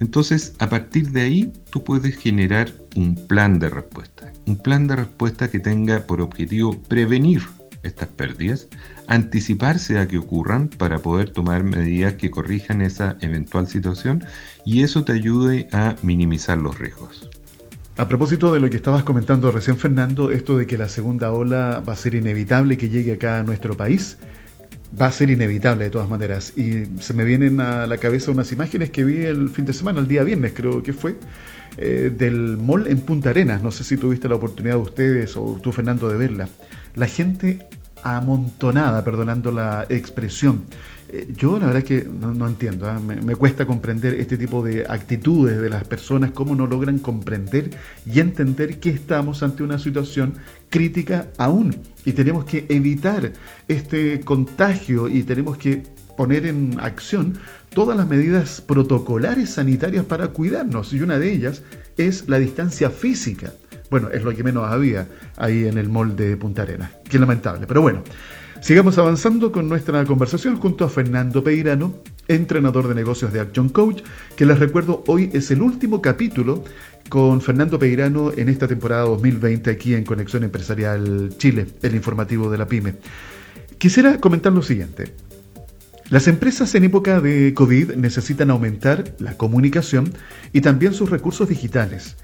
Entonces, 0.00 0.54
a 0.58 0.68
partir 0.68 1.10
de 1.10 1.22
ahí, 1.22 1.52
tú 1.70 1.82
puedes 1.82 2.16
generar 2.16 2.70
un 2.96 3.14
plan 3.14 3.58
de 3.58 3.70
respuesta. 3.70 4.32
Un 4.46 4.56
plan 4.56 4.86
de 4.86 4.96
respuesta 4.96 5.48
que 5.48 5.58
tenga 5.58 6.06
por 6.06 6.20
objetivo 6.20 6.78
prevenir 6.82 7.42
estas 7.82 8.08
pérdidas, 8.08 8.68
anticiparse 9.06 9.98
a 9.98 10.08
que 10.08 10.18
ocurran 10.18 10.68
para 10.68 10.98
poder 10.98 11.30
tomar 11.30 11.62
medidas 11.62 12.14
que 12.14 12.30
corrijan 12.30 12.82
esa 12.82 13.16
eventual 13.20 13.68
situación 13.68 14.24
y 14.64 14.82
eso 14.82 15.04
te 15.04 15.12
ayude 15.12 15.68
a 15.72 15.96
minimizar 16.02 16.58
los 16.58 16.78
riesgos. 16.78 17.30
A 17.98 18.08
propósito 18.08 18.52
de 18.52 18.60
lo 18.60 18.68
que 18.68 18.76
estabas 18.76 19.04
comentando 19.04 19.50
recién, 19.50 19.78
Fernando, 19.78 20.30
esto 20.30 20.58
de 20.58 20.66
que 20.66 20.76
la 20.76 20.86
segunda 20.86 21.32
ola 21.32 21.82
va 21.86 21.94
a 21.94 21.96
ser 21.96 22.14
inevitable 22.14 22.76
que 22.76 22.90
llegue 22.90 23.12
acá 23.12 23.38
a 23.38 23.42
nuestro 23.42 23.74
país, 23.74 24.18
va 25.00 25.06
a 25.06 25.12
ser 25.12 25.30
inevitable 25.30 25.84
de 25.84 25.90
todas 25.90 26.06
maneras. 26.06 26.52
Y 26.58 26.84
se 27.00 27.14
me 27.14 27.24
vienen 27.24 27.58
a 27.58 27.86
la 27.86 27.96
cabeza 27.96 28.30
unas 28.32 28.52
imágenes 28.52 28.90
que 28.90 29.02
vi 29.02 29.24
el 29.24 29.48
fin 29.48 29.64
de 29.64 29.72
semana, 29.72 30.00
el 30.00 30.08
día 30.08 30.24
viernes 30.24 30.52
creo 30.54 30.82
que 30.82 30.92
fue, 30.92 31.16
eh, 31.78 32.12
del 32.14 32.58
mall 32.58 32.86
en 32.86 33.00
Punta 33.00 33.30
Arenas. 33.30 33.62
No 33.62 33.70
sé 33.70 33.82
si 33.82 33.96
tuviste 33.96 34.28
la 34.28 34.34
oportunidad 34.34 34.74
de 34.74 34.82
ustedes 34.82 35.34
o 35.34 35.58
tú, 35.62 35.72
Fernando, 35.72 36.10
de 36.10 36.18
verla. 36.18 36.50
La 36.96 37.06
gente 37.06 37.66
amontonada, 38.02 39.04
perdonando 39.04 39.50
la 39.52 39.86
expresión. 39.88 40.64
Eh, 41.08 41.32
yo 41.36 41.58
la 41.58 41.66
verdad 41.66 41.82
es 41.82 41.84
que 41.84 42.08
no, 42.08 42.46
entiendo, 42.46 42.88
¿ah? 42.88 42.98
me, 42.98 43.36
cuesta 43.36 43.64
comprender 43.64 44.14
este 44.14 44.36
tipo 44.36 44.64
de 44.64 44.84
actitudes 44.88 45.60
de 45.60 45.70
las 45.70 45.84
personas, 45.84 46.32
cómo 46.32 46.54
no 46.54 46.66
logran 46.66 46.98
comprender 46.98 47.70
y 48.04 48.20
entender 48.20 48.80
que 48.80 48.90
estamos 48.90 49.42
ante 49.42 49.62
una 49.62 49.78
situación 49.78 50.34
crítica 50.68 51.28
aún 51.38 51.76
y 52.04 52.12
tenemos 52.12 52.44
que 52.44 52.66
evitar 52.68 53.32
este 53.68 54.20
contagio 54.20 55.08
y 55.08 55.22
tenemos 55.22 55.58
que 55.58 55.84
poner 56.16 56.46
en 56.46 56.76
acción 56.80 57.38
todas 57.70 57.96
las 57.96 58.08
medidas 58.08 58.60
protocolares 58.60 59.50
sanitarias 59.50 60.04
para 60.04 60.28
cuidarnos 60.28 60.92
y 60.92 61.00
una 61.02 61.18
de 61.18 61.32
ellas 61.32 61.62
es 61.96 62.28
la 62.28 62.38
distancia 62.38 62.90
física. 62.90 63.52
Bueno, 63.90 64.08
es 64.10 64.24
lo 64.24 64.34
que 64.34 64.42
menos 64.42 64.64
había 64.64 65.06
ahí 65.36 65.66
en 65.66 65.78
el 65.78 65.88
mall 65.88 66.16
de 66.16 66.36
Punta 66.36 66.62
Arenas. 66.62 66.90
Qué 67.08 67.18
lamentable. 67.18 67.66
Pero 67.68 67.82
bueno, 67.82 68.02
sigamos 68.66 68.98
avanzando 68.98 69.52
con 69.52 69.68
nuestra 69.68 70.04
conversación 70.04 70.56
junto 70.56 70.84
a 70.84 70.88
Fernando 70.88 71.44
Peirano, 71.44 71.94
entrenador 72.26 72.88
de 72.88 72.96
negocios 72.96 73.32
de 73.32 73.38
Action 73.38 73.68
Coach, 73.68 74.02
que 74.34 74.44
les 74.44 74.58
recuerdo 74.58 75.04
hoy 75.06 75.30
es 75.32 75.52
el 75.52 75.62
último 75.62 76.02
capítulo 76.02 76.64
con 77.08 77.40
Fernando 77.40 77.78
Peirano 77.78 78.32
en 78.36 78.48
esta 78.48 78.66
temporada 78.66 79.02
2020 79.02 79.70
aquí 79.70 79.94
en 79.94 80.02
Conexión 80.02 80.42
Empresarial 80.42 81.34
Chile, 81.38 81.66
el 81.80 81.94
informativo 81.94 82.50
de 82.50 82.58
la 82.58 82.66
PyME. 82.66 82.94
Quisiera 83.78 84.18
comentar 84.18 84.52
lo 84.52 84.62
siguiente. 84.62 85.14
Las 86.10 86.26
empresas 86.26 86.74
en 86.74 86.82
época 86.82 87.20
de 87.20 87.54
COVID 87.54 87.92
necesitan 87.92 88.50
aumentar 88.50 89.14
la 89.20 89.36
comunicación 89.36 90.12
y 90.52 90.60
también 90.60 90.92
sus 90.92 91.10
recursos 91.10 91.48
digitales. 91.48 92.16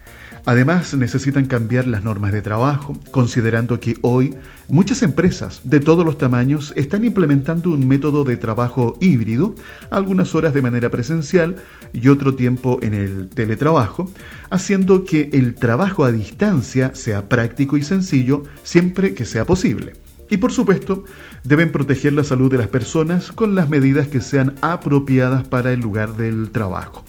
Además, 0.45 0.93
necesitan 0.95 1.47
cambiar 1.47 1.87
las 1.87 2.03
normas 2.03 2.33
de 2.33 2.43
trabajo, 2.43 2.99
considerando 3.13 3.79
que 3.79 3.97
hoy 4.03 4.35
muchas 4.69 5.05
empresas 5.05 5.61
de 5.63 5.79
todos 5.79 6.05
los 6.05 6.19
tamaños 6.19 6.73
están 6.75 7.05
implementando 7.05 7.71
un 7.71 7.87
método 7.87 8.25
de 8.25 8.37
trabajo 8.37 8.97
híbrido, 9.01 9.55
algunas 9.91 10.35
horas 10.35 10.53
de 10.53 10.63
manera 10.63 10.91
presencial 10.91 11.57
y 11.93 12.09
otro 12.09 12.35
tiempo 12.35 12.81
en 12.83 12.95
el 12.95 13.29
teletrabajo, 13.29 14.11
haciendo 14.51 15.05
que 15.05 15.31
el 15.33 15.55
trabajo 15.55 16.05
a 16.05 16.11
distancia 16.11 16.93
sea 16.97 17.29
práctico 17.29 17.77
y 17.77 17.83
sencillo 17.85 18.43
siempre 18.65 19.15
que 19.15 19.25
sea 19.25 19.45
posible. 19.45 19.93
Y 20.29 20.39
por 20.39 20.51
supuesto, 20.51 21.05
deben 21.45 21.71
proteger 21.71 22.15
la 22.15 22.25
salud 22.25 22.51
de 22.51 22.59
las 22.59 22.69
personas 22.69 23.31
con 23.31 23.55
las 23.55 23.69
medidas 23.69 24.09
que 24.09 24.21
sean 24.21 24.55
apropiadas 24.61 25.47
para 25.47 25.73
el 25.73 25.79
lugar 25.79 26.17
del 26.17 26.51
trabajo 26.51 27.05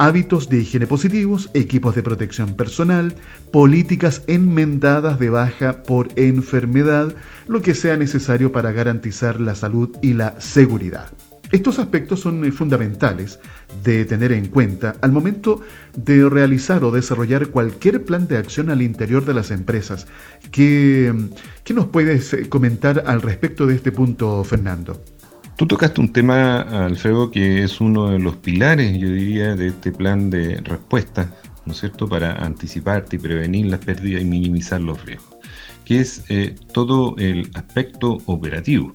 hábitos 0.00 0.48
de 0.48 0.60
higiene 0.60 0.86
positivos, 0.86 1.50
equipos 1.52 1.94
de 1.94 2.02
protección 2.02 2.54
personal, 2.54 3.14
políticas 3.52 4.22
enmendadas 4.28 5.18
de 5.18 5.28
baja 5.28 5.82
por 5.82 6.08
enfermedad, 6.16 7.14
lo 7.46 7.60
que 7.60 7.74
sea 7.74 7.98
necesario 7.98 8.50
para 8.50 8.72
garantizar 8.72 9.42
la 9.42 9.54
salud 9.54 9.90
y 10.00 10.14
la 10.14 10.40
seguridad. 10.40 11.12
Estos 11.52 11.78
aspectos 11.78 12.20
son 12.20 12.42
eh, 12.46 12.50
fundamentales 12.50 13.40
de 13.84 14.06
tener 14.06 14.32
en 14.32 14.46
cuenta 14.48 14.96
al 15.02 15.12
momento 15.12 15.60
de 15.94 16.26
realizar 16.30 16.82
o 16.82 16.92
desarrollar 16.92 17.48
cualquier 17.48 18.02
plan 18.02 18.26
de 18.26 18.38
acción 18.38 18.70
al 18.70 18.80
interior 18.80 19.26
de 19.26 19.34
las 19.34 19.50
empresas. 19.50 20.06
¿Qué, 20.50 21.12
qué 21.62 21.74
nos 21.74 21.88
puedes 21.88 22.32
eh, 22.32 22.48
comentar 22.48 23.04
al 23.06 23.20
respecto 23.20 23.66
de 23.66 23.74
este 23.74 23.92
punto, 23.92 24.44
Fernando? 24.44 24.98
Tú 25.60 25.66
tocaste 25.66 26.00
un 26.00 26.10
tema, 26.10 26.62
Alfredo, 26.86 27.30
que 27.30 27.62
es 27.64 27.82
uno 27.82 28.08
de 28.08 28.18
los 28.18 28.36
pilares, 28.36 28.98
yo 28.98 29.10
diría, 29.10 29.54
de 29.54 29.66
este 29.66 29.92
plan 29.92 30.30
de 30.30 30.56
respuesta, 30.62 31.34
¿no 31.66 31.74
es 31.74 31.80
cierto?, 31.80 32.08
para 32.08 32.32
anticiparte 32.32 33.16
y 33.16 33.18
prevenir 33.18 33.66
las 33.66 33.80
pérdidas 33.80 34.22
y 34.22 34.24
minimizar 34.24 34.80
los 34.80 35.04
riesgos, 35.04 35.36
que 35.84 36.00
es 36.00 36.24
eh, 36.30 36.54
todo 36.72 37.14
el 37.18 37.50
aspecto 37.52 38.16
operativo. 38.24 38.90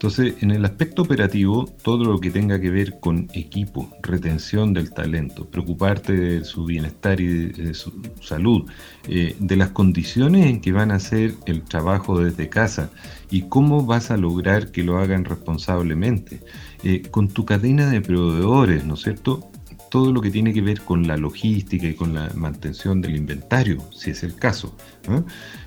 Entonces, 0.00 0.42
en 0.42 0.50
el 0.50 0.64
aspecto 0.64 1.02
operativo, 1.02 1.66
todo 1.82 2.04
lo 2.04 2.20
que 2.20 2.30
tenga 2.30 2.58
que 2.58 2.70
ver 2.70 3.00
con 3.00 3.28
equipo, 3.34 3.90
retención 4.02 4.72
del 4.72 4.94
talento, 4.94 5.44
preocuparte 5.44 6.14
de 6.14 6.44
su 6.46 6.64
bienestar 6.64 7.20
y 7.20 7.26
de, 7.26 7.74
su 7.74 7.92
salud, 8.22 8.64
eh, 9.08 9.36
de 9.38 9.56
las 9.56 9.72
condiciones 9.72 10.46
en 10.46 10.62
que 10.62 10.72
van 10.72 10.90
a 10.90 10.94
hacer 10.94 11.34
el 11.44 11.60
trabajo 11.64 12.18
desde 12.18 12.48
casa 12.48 12.88
y 13.30 13.42
cómo 13.42 13.84
vas 13.84 14.10
a 14.10 14.16
lograr 14.16 14.70
que 14.70 14.84
lo 14.84 14.96
hagan 14.96 15.26
responsablemente, 15.26 16.40
eh, 16.82 17.02
con 17.10 17.28
tu 17.28 17.44
cadena 17.44 17.90
de 17.90 18.00
proveedores, 18.00 18.86
¿no 18.86 18.94
es 18.94 19.02
cierto? 19.02 19.50
todo 19.90 20.12
lo 20.12 20.22
que 20.22 20.30
tiene 20.30 20.54
que 20.54 20.62
ver 20.62 20.80
con 20.80 21.06
la 21.06 21.16
logística 21.18 21.86
y 21.86 21.94
con 21.94 22.14
la 22.14 22.30
mantención 22.36 23.02
del 23.02 23.16
inventario, 23.16 23.78
si 23.92 24.12
es 24.12 24.22
el 24.22 24.36
caso. 24.36 24.74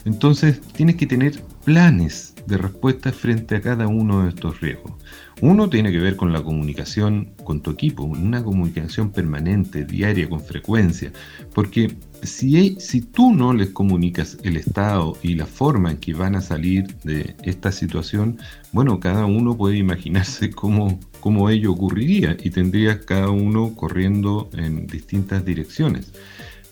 Entonces, 0.05 0.61
tienes 0.61 0.95
que 0.95 1.05
tener 1.05 1.43
planes 1.65 2.32
de 2.45 2.57
respuesta 2.57 3.11
frente 3.11 3.55
a 3.55 3.61
cada 3.61 3.87
uno 3.87 4.23
de 4.23 4.29
estos 4.29 4.59
riesgos. 4.61 4.93
Uno 5.41 5.69
tiene 5.69 5.91
que 5.91 5.99
ver 5.99 6.15
con 6.15 6.31
la 6.31 6.43
comunicación 6.43 7.31
con 7.43 7.61
tu 7.61 7.71
equipo, 7.71 8.03
una 8.03 8.43
comunicación 8.43 9.11
permanente, 9.11 9.83
diaria, 9.85 10.29
con 10.29 10.39
frecuencia, 10.39 11.11
porque 11.53 11.95
si, 12.21 12.77
si 12.79 13.01
tú 13.01 13.33
no 13.33 13.53
les 13.53 13.69
comunicas 13.69 14.37
el 14.43 14.57
estado 14.57 15.17
y 15.21 15.35
la 15.35 15.45
forma 15.45 15.91
en 15.91 15.97
que 15.97 16.13
van 16.13 16.35
a 16.35 16.41
salir 16.41 16.95
de 17.03 17.35
esta 17.43 17.71
situación, 17.71 18.37
bueno, 18.71 18.99
cada 18.99 19.25
uno 19.25 19.57
puede 19.57 19.77
imaginarse 19.77 20.49
cómo, 20.51 20.99
cómo 21.19 21.49
ello 21.49 21.71
ocurriría 21.71 22.37
y 22.41 22.49
tendrías 22.49 22.97
cada 22.97 23.29
uno 23.29 23.75
corriendo 23.75 24.49
en 24.53 24.87
distintas 24.87 25.43
direcciones. 25.43 26.13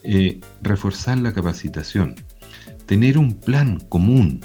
Eh, 0.04 0.40
reforzar 0.62 1.20
la 1.20 1.32
capacitación, 1.32 2.16
tener 2.88 3.20
un 3.20 3.36
plan 3.36 3.80
común, 3.88 4.42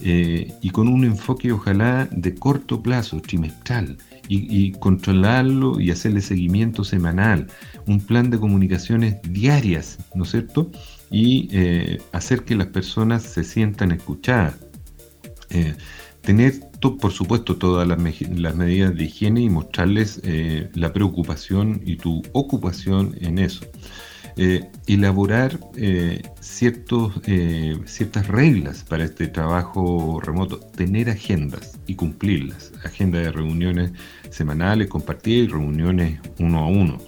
eh, 0.00 0.52
y 0.62 0.70
con 0.70 0.88
un 0.88 1.04
enfoque 1.04 1.52
ojalá 1.52 2.08
de 2.10 2.34
corto 2.34 2.82
plazo, 2.82 3.20
trimestral, 3.20 3.96
y, 4.30 4.72
controlarlo 4.72 5.80
y 5.80 5.90
hacerle 5.90 6.20
seguimiento 6.20 6.84
semanal, 6.84 7.46
un 7.86 7.98
plan 7.98 8.28
de 8.28 8.38
comunicaciones 8.38 9.16
diarias, 9.22 9.98
¿no 10.14 10.24
es 10.24 10.32
cierto? 10.32 10.70
Y 11.10 11.48
eh, 11.50 11.98
hacer 12.12 12.44
que 12.44 12.54
las 12.54 12.66
personas 12.66 13.22
se 13.22 13.42
sientan 13.42 13.90
escuchadas. 13.90 14.54
Eh, 15.48 15.74
tener, 16.20 16.60
por 17.00 17.10
supuesto, 17.10 17.56
todas 17.56 17.88
las, 17.88 17.98
medidas 17.98 18.94
de 18.94 19.04
higiene 19.04 19.40
y 19.40 19.48
mostrarles 19.48 20.20
la 20.74 20.92
preocupación 20.92 21.80
y 21.86 21.96
tu 21.96 22.22
ocupación 22.32 23.16
en 23.22 23.38
eso. 23.38 23.64
Eh, 24.40 24.70
elaborar 24.86 25.58
eh, 25.74 26.22
ciertos, 26.38 27.12
eh, 27.26 27.76
ciertas 27.86 28.28
reglas 28.28 28.84
para 28.84 29.02
este 29.02 29.26
trabajo 29.26 30.20
remoto, 30.20 30.60
tener 30.60 31.10
agendas 31.10 31.76
y 31.88 31.96
cumplirlas, 31.96 32.72
agenda 32.84 33.18
de 33.18 33.32
reuniones 33.32 33.90
semanales 34.30 34.86
compartidas 34.86 35.48
y 35.48 35.50
reuniones 35.50 36.20
uno 36.38 36.60
a 36.60 36.68
uno. 36.68 36.98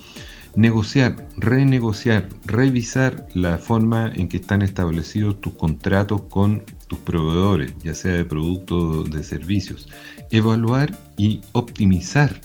Negociar, 0.56 1.28
renegociar, 1.36 2.28
revisar 2.46 3.28
la 3.34 3.58
forma 3.58 4.10
en 4.12 4.28
que 4.28 4.38
están 4.38 4.62
establecidos 4.62 5.40
tus 5.40 5.52
contratos 5.52 6.22
con 6.22 6.64
tus 6.88 6.98
proveedores, 6.98 7.72
ya 7.84 7.94
sea 7.94 8.14
de 8.14 8.24
productos 8.24 8.96
o 8.96 9.04
de 9.04 9.22
servicios. 9.22 9.88
Evaluar 10.32 10.98
y 11.16 11.42
optimizar 11.52 12.40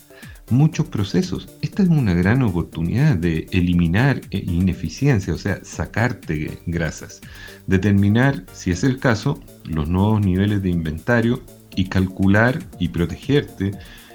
muchos 0.49 0.87
procesos. 0.87 1.47
Esta 1.61 1.83
es 1.83 1.89
una 1.89 2.13
gran 2.13 2.41
oportunidad 2.43 3.17
de 3.17 3.47
eliminar 3.51 4.21
eh, 4.31 4.43
ineficiencia, 4.45 5.33
o 5.33 5.37
sea, 5.37 5.59
sacarte 5.63 6.59
grasas. 6.65 7.21
Determinar, 7.67 8.45
si 8.53 8.71
es 8.71 8.83
el 8.83 8.99
caso, 8.99 9.39
los 9.65 9.87
nuevos 9.89 10.21
niveles 10.21 10.61
de 10.61 10.69
inventario 10.69 11.41
y 11.75 11.85
calcular 11.85 12.59
y 12.79 12.89
protegerte 12.89 13.71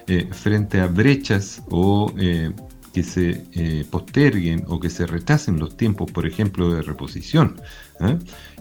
eh, 0.07 0.29
frente 0.31 0.81
a 0.81 0.87
brechas 0.87 1.62
o 1.71 2.12
eh, 2.19 2.53
que 2.93 3.03
se 3.05 3.87
posterguen 3.88 4.64
o 4.66 4.81
que 4.81 4.90
se 4.90 5.07
retrasen 5.07 5.61
los 5.61 5.77
tiempos, 5.77 6.11
por 6.11 6.27
ejemplo, 6.27 6.75
de 6.75 6.83
reposición. 6.83 7.61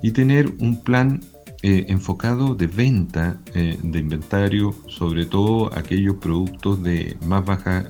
Y 0.04 0.12
tener 0.12 0.54
un 0.60 0.84
plan 0.84 1.22
eh, 1.62 1.88
enfocado 1.90 2.56
de 2.56 2.68
venta 2.68 3.38
eh, 3.54 3.78
de 3.84 4.00
inventario, 4.00 4.74
sobre 4.88 5.26
todo 5.26 5.70
aquellos 5.78 6.16
productos 6.16 6.82
de 6.82 7.18
más 7.26 7.44
baja, 7.44 7.84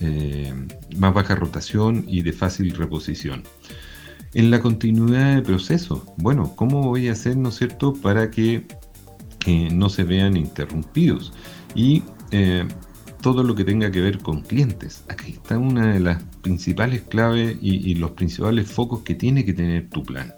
eh, 0.00 0.52
más 0.96 1.14
baja 1.14 1.36
rotación 1.36 2.04
y 2.08 2.22
de 2.22 2.32
fácil 2.32 2.74
reposición. 2.74 3.44
En 4.34 4.50
la 4.50 4.60
continuidad 4.60 5.36
de 5.36 5.42
proceso, 5.42 6.12
bueno, 6.16 6.56
¿cómo 6.56 6.82
voy 6.82 7.06
a 7.06 7.12
hacer, 7.12 7.36
no 7.36 7.50
es 7.50 7.56
cierto?, 7.56 7.92
para 7.92 8.32
que 8.32 8.66
no 9.72 9.88
se 9.88 10.02
vean 10.02 10.36
interrumpidos. 10.36 11.32
Y 11.76 12.02
todo 13.20 13.44
lo 13.44 13.54
que 13.54 13.64
tenga 13.64 13.92
que 13.92 14.00
ver 14.00 14.18
con 14.18 14.40
clientes. 14.40 15.04
Aquí 15.08 15.32
está 15.32 15.56
una 15.58 15.92
de 15.92 16.00
las 16.00 16.20
principales 16.42 17.02
claves 17.02 17.56
y 17.60 17.94
los 17.94 18.12
principales 18.12 18.68
focos 18.68 19.02
que 19.02 19.14
tiene 19.14 19.44
que 19.44 19.52
tener 19.52 19.88
tu 19.88 20.02
plan 20.02 20.34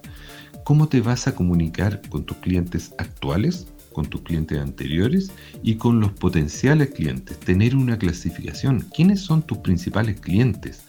cómo 0.64 0.88
te 0.88 1.00
vas 1.00 1.29
a 1.29 1.35
comunicar 1.35 2.00
con 2.09 2.24
tus 2.24 2.38
clientes 2.38 2.94
actuales, 2.98 3.66
con 3.92 4.07
tus 4.07 4.22
clientes 4.22 4.59
anteriores 4.59 5.31
y 5.62 5.77
con 5.77 6.00
los 6.00 6.12
potenciales 6.12 6.90
clientes. 6.90 7.38
Tener 7.38 7.77
una 7.77 7.98
clasificación. 7.98 8.81
¿Quiénes 8.94 9.20
son 9.20 9.42
tus 9.42 9.59
principales 9.59 10.20
clientes? 10.20 10.85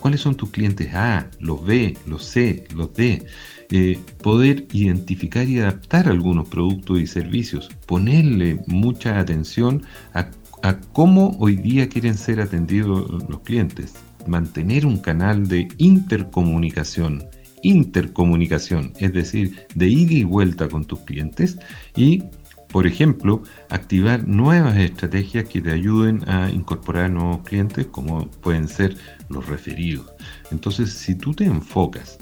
¿Cuáles 0.00 0.20
son 0.20 0.34
tus 0.34 0.50
clientes 0.50 0.94
A, 0.94 1.28
los 1.38 1.64
B, 1.64 1.96
los 2.06 2.24
C, 2.24 2.64
los 2.74 2.92
D? 2.94 3.24
Eh, 3.70 3.98
poder 4.22 4.66
identificar 4.72 5.48
y 5.48 5.60
adaptar 5.60 6.08
algunos 6.08 6.48
productos 6.48 7.00
y 7.00 7.06
servicios. 7.06 7.70
Ponerle 7.86 8.60
mucha 8.66 9.18
atención 9.18 9.82
a, 10.12 10.28
a 10.62 10.80
cómo 10.92 11.36
hoy 11.38 11.56
día 11.56 11.88
quieren 11.88 12.16
ser 12.16 12.40
atendidos 12.40 13.10
los 13.28 13.40
clientes. 13.40 13.94
Mantener 14.26 14.84
un 14.84 14.98
canal 14.98 15.48
de 15.48 15.68
intercomunicación 15.78 17.24
intercomunicación, 17.62 18.92
es 18.98 19.12
decir, 19.12 19.66
de 19.74 19.88
ida 19.88 20.12
y 20.14 20.24
vuelta 20.24 20.68
con 20.68 20.84
tus 20.84 21.00
clientes 21.00 21.58
y, 21.96 22.24
por 22.68 22.86
ejemplo, 22.86 23.42
activar 23.68 24.26
nuevas 24.26 24.76
estrategias 24.78 25.44
que 25.48 25.60
te 25.60 25.72
ayuden 25.72 26.28
a 26.28 26.50
incorporar 26.50 27.10
nuevos 27.10 27.42
clientes 27.42 27.86
como 27.86 28.28
pueden 28.28 28.68
ser 28.68 28.96
los 29.28 29.46
referidos. 29.46 30.06
Entonces, 30.50 30.92
si 30.92 31.14
tú 31.14 31.34
te 31.34 31.44
enfocas 31.44 32.18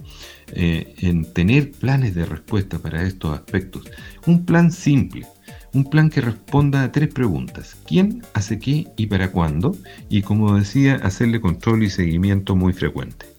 eh, 0.53 0.95
en 0.99 1.31
tener 1.33 1.73
planes 1.73 2.15
de 2.15 2.25
respuesta 2.25 2.79
para 2.79 3.03
estos 3.03 3.35
aspectos, 3.39 3.85
un 4.27 4.45
plan 4.45 4.73
simple, 4.73 5.27
un 5.75 5.85
plan 5.85 6.11
que 6.11 6.21
responda 6.21 6.83
a 6.83 6.93
tres 6.93 7.13
preguntas. 7.13 7.77
¿Quién 7.87 8.23
hace 8.35 8.59
qué 8.59 8.87
y 8.97 9.07
para 9.07 9.31
cuándo? 9.31 9.77
Y 10.09 10.23
como 10.23 10.57
decía, 10.57 10.97
hacerle 10.97 11.41
control 11.41 11.83
y 11.83 11.91
seguimiento 11.91 12.57
muy 12.57 12.73
frecuente. 12.73 13.38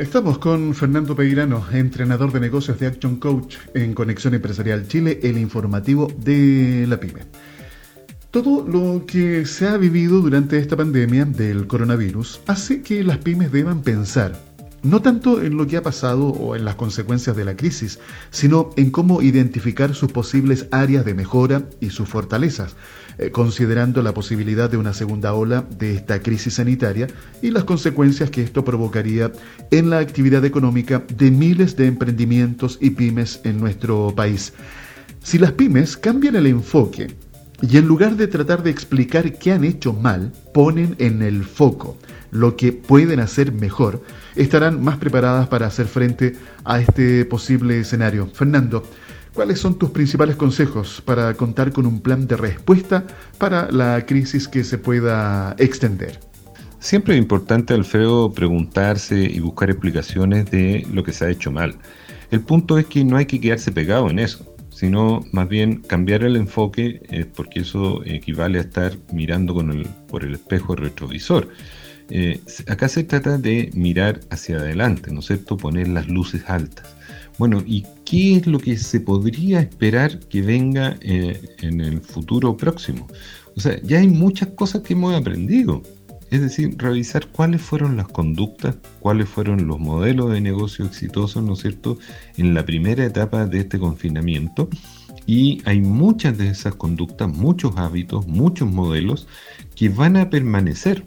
Estamos 0.00 0.38
con 0.38 0.74
Fernando 0.74 1.14
Peirano, 1.14 1.62
entrenador 1.70 2.32
de 2.32 2.40
negocios 2.40 2.80
de 2.80 2.86
Action 2.86 3.16
Coach 3.16 3.56
en 3.74 3.92
Conexión 3.92 4.32
Empresarial 4.32 4.88
Chile, 4.88 5.20
el 5.22 5.36
informativo 5.36 6.10
de 6.16 6.86
la 6.88 6.98
PyME. 6.98 7.26
Todo 8.30 8.66
lo 8.66 9.04
que 9.04 9.44
se 9.44 9.68
ha 9.68 9.76
vivido 9.76 10.22
durante 10.22 10.56
esta 10.56 10.74
pandemia 10.74 11.26
del 11.26 11.66
coronavirus 11.66 12.40
hace 12.46 12.80
que 12.80 13.04
las 13.04 13.18
pymes 13.18 13.52
deban 13.52 13.82
pensar 13.82 14.40
no 14.82 15.02
tanto 15.02 15.42
en 15.42 15.56
lo 15.56 15.66
que 15.66 15.76
ha 15.76 15.82
pasado 15.82 16.28
o 16.28 16.56
en 16.56 16.64
las 16.64 16.74
consecuencias 16.76 17.36
de 17.36 17.44
la 17.44 17.56
crisis, 17.56 17.98
sino 18.30 18.70
en 18.76 18.90
cómo 18.90 19.22
identificar 19.22 19.94
sus 19.94 20.10
posibles 20.10 20.66
áreas 20.70 21.04
de 21.04 21.14
mejora 21.14 21.64
y 21.80 21.90
sus 21.90 22.08
fortalezas, 22.08 22.76
eh, 23.20 23.30
considerando 23.30 24.00
la 24.00 24.14
posibilidad 24.14 24.70
de 24.70 24.78
una 24.78 24.94
segunda 24.94 25.34
ola 25.34 25.66
de 25.78 25.94
esta 25.94 26.22
crisis 26.22 26.54
sanitaria 26.54 27.06
y 27.42 27.50
las 27.50 27.64
consecuencias 27.64 28.30
que 28.30 28.42
esto 28.42 28.64
provocaría 28.64 29.30
en 29.70 29.90
la 29.90 29.98
actividad 29.98 30.42
económica 30.46 31.02
de 31.14 31.30
miles 31.30 31.76
de 31.76 31.86
emprendimientos 31.86 32.78
y 32.80 32.88
pymes 32.90 33.40
en 33.44 33.60
nuestro 33.60 34.14
país. 34.16 34.54
Si 35.22 35.36
las 35.36 35.52
pymes 35.52 35.98
cambian 35.98 36.34
el 36.34 36.46
enfoque 36.46 37.14
y 37.60 37.76
en 37.76 37.86
lugar 37.86 38.16
de 38.16 38.26
tratar 38.26 38.62
de 38.62 38.70
explicar 38.70 39.34
qué 39.34 39.52
han 39.52 39.64
hecho 39.64 39.92
mal, 39.92 40.32
ponen 40.54 40.96
en 40.98 41.20
el 41.20 41.44
foco 41.44 41.98
lo 42.30 42.56
que 42.56 42.72
pueden 42.72 43.20
hacer 43.20 43.52
mejor, 43.52 44.02
estarán 44.34 44.82
más 44.82 44.96
preparadas 44.96 45.46
para 45.48 45.66
hacer 45.66 45.88
frente 45.88 46.36
a 46.64 46.80
este 46.80 47.26
posible 47.26 47.80
escenario. 47.80 48.28
Fernando, 48.32 48.82
¿cuáles 49.34 49.58
son 49.58 49.78
tus 49.78 49.90
principales 49.90 50.36
consejos 50.36 51.02
para 51.04 51.34
contar 51.34 51.72
con 51.72 51.86
un 51.86 52.00
plan 52.00 52.26
de 52.26 52.36
respuesta 52.36 53.04
para 53.38 53.70
la 53.70 54.04
crisis 54.06 54.48
que 54.48 54.64
se 54.64 54.78
pueda 54.78 55.54
extender? 55.58 56.20
Siempre 56.78 57.14
es 57.14 57.20
importante, 57.20 57.74
Alfredo, 57.74 58.32
preguntarse 58.32 59.16
y 59.16 59.38
buscar 59.40 59.70
explicaciones 59.70 60.50
de 60.50 60.86
lo 60.92 61.04
que 61.04 61.12
se 61.12 61.26
ha 61.26 61.30
hecho 61.30 61.50
mal. 61.50 61.74
El 62.30 62.40
punto 62.40 62.78
es 62.78 62.86
que 62.86 63.04
no 63.04 63.16
hay 63.16 63.26
que 63.26 63.40
quedarse 63.40 63.70
pegado 63.70 64.08
en 64.08 64.18
eso, 64.18 64.46
sino 64.70 65.24
más 65.32 65.46
bien 65.48 65.82
cambiar 65.82 66.22
el 66.24 66.36
enfoque, 66.36 67.02
eh, 67.10 67.26
porque 67.26 67.60
eso 67.60 68.02
equivale 68.06 68.58
a 68.58 68.62
estar 68.62 68.92
mirando 69.12 69.52
con 69.52 69.70
el, 69.70 69.86
por 70.08 70.24
el 70.24 70.34
espejo 70.34 70.74
retrovisor. 70.74 71.48
Eh, 72.10 72.40
acá 72.66 72.88
se 72.88 73.04
trata 73.04 73.38
de 73.38 73.70
mirar 73.74 74.20
hacia 74.30 74.56
adelante, 74.56 75.12
¿no 75.12 75.20
es 75.20 75.26
cierto? 75.26 75.56
Poner 75.56 75.88
las 75.88 76.08
luces 76.08 76.42
altas. 76.46 76.94
Bueno, 77.38 77.62
¿y 77.64 77.86
qué 78.04 78.36
es 78.36 78.46
lo 78.46 78.58
que 78.58 78.76
se 78.76 79.00
podría 79.00 79.60
esperar 79.60 80.18
que 80.18 80.42
venga 80.42 80.98
eh, 81.00 81.40
en 81.60 81.80
el 81.80 82.00
futuro 82.00 82.56
próximo? 82.56 83.06
O 83.56 83.60
sea, 83.60 83.80
ya 83.82 84.00
hay 84.00 84.08
muchas 84.08 84.48
cosas 84.48 84.82
que 84.82 84.92
hemos 84.92 85.14
aprendido. 85.14 85.82
Es 86.30 86.42
decir, 86.42 86.74
revisar 86.76 87.26
cuáles 87.28 87.60
fueron 87.60 87.96
las 87.96 88.06
conductas, 88.08 88.76
cuáles 89.00 89.28
fueron 89.28 89.66
los 89.66 89.80
modelos 89.80 90.30
de 90.30 90.40
negocio 90.40 90.84
exitosos, 90.84 91.42
¿no 91.42 91.54
es 91.54 91.60
cierto?, 91.60 91.98
en 92.36 92.54
la 92.54 92.64
primera 92.64 93.04
etapa 93.04 93.46
de 93.46 93.60
este 93.60 93.78
confinamiento. 93.78 94.68
Y 95.26 95.62
hay 95.64 95.80
muchas 95.80 96.38
de 96.38 96.48
esas 96.48 96.74
conductas, 96.74 97.28
muchos 97.28 97.76
hábitos, 97.76 98.26
muchos 98.28 98.70
modelos 98.70 99.26
que 99.74 99.88
van 99.88 100.16
a 100.16 100.30
permanecer 100.30 101.04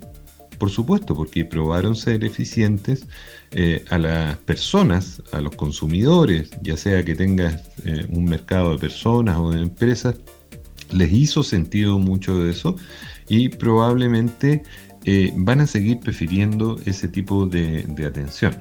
por 0.63 0.69
supuesto, 0.69 1.13
porque 1.13 1.43
probaron 1.43 1.93
ser 1.93 2.23
eficientes 2.23 3.05
eh, 3.51 3.83
a 3.89 3.97
las 3.97 4.37
personas, 4.37 5.21
a 5.33 5.41
los 5.41 5.53
consumidores, 5.57 6.51
ya 6.61 6.77
sea 6.77 7.03
que 7.03 7.15
tengas 7.15 7.69
eh, 7.83 8.05
un 8.07 8.23
mercado 8.23 8.71
de 8.71 8.77
personas 8.77 9.35
o 9.39 9.51
de 9.51 9.61
empresas, 9.61 10.15
les 10.89 11.11
hizo 11.11 11.43
sentido 11.43 11.99
mucho 11.99 12.41
de 12.41 12.51
eso 12.51 12.77
y 13.27 13.49
probablemente 13.49 14.63
eh, 15.03 15.33
van 15.35 15.59
a 15.59 15.67
seguir 15.67 15.99
prefiriendo 15.99 16.79
ese 16.85 17.09
tipo 17.09 17.45
de, 17.45 17.85
atención. 18.07 18.55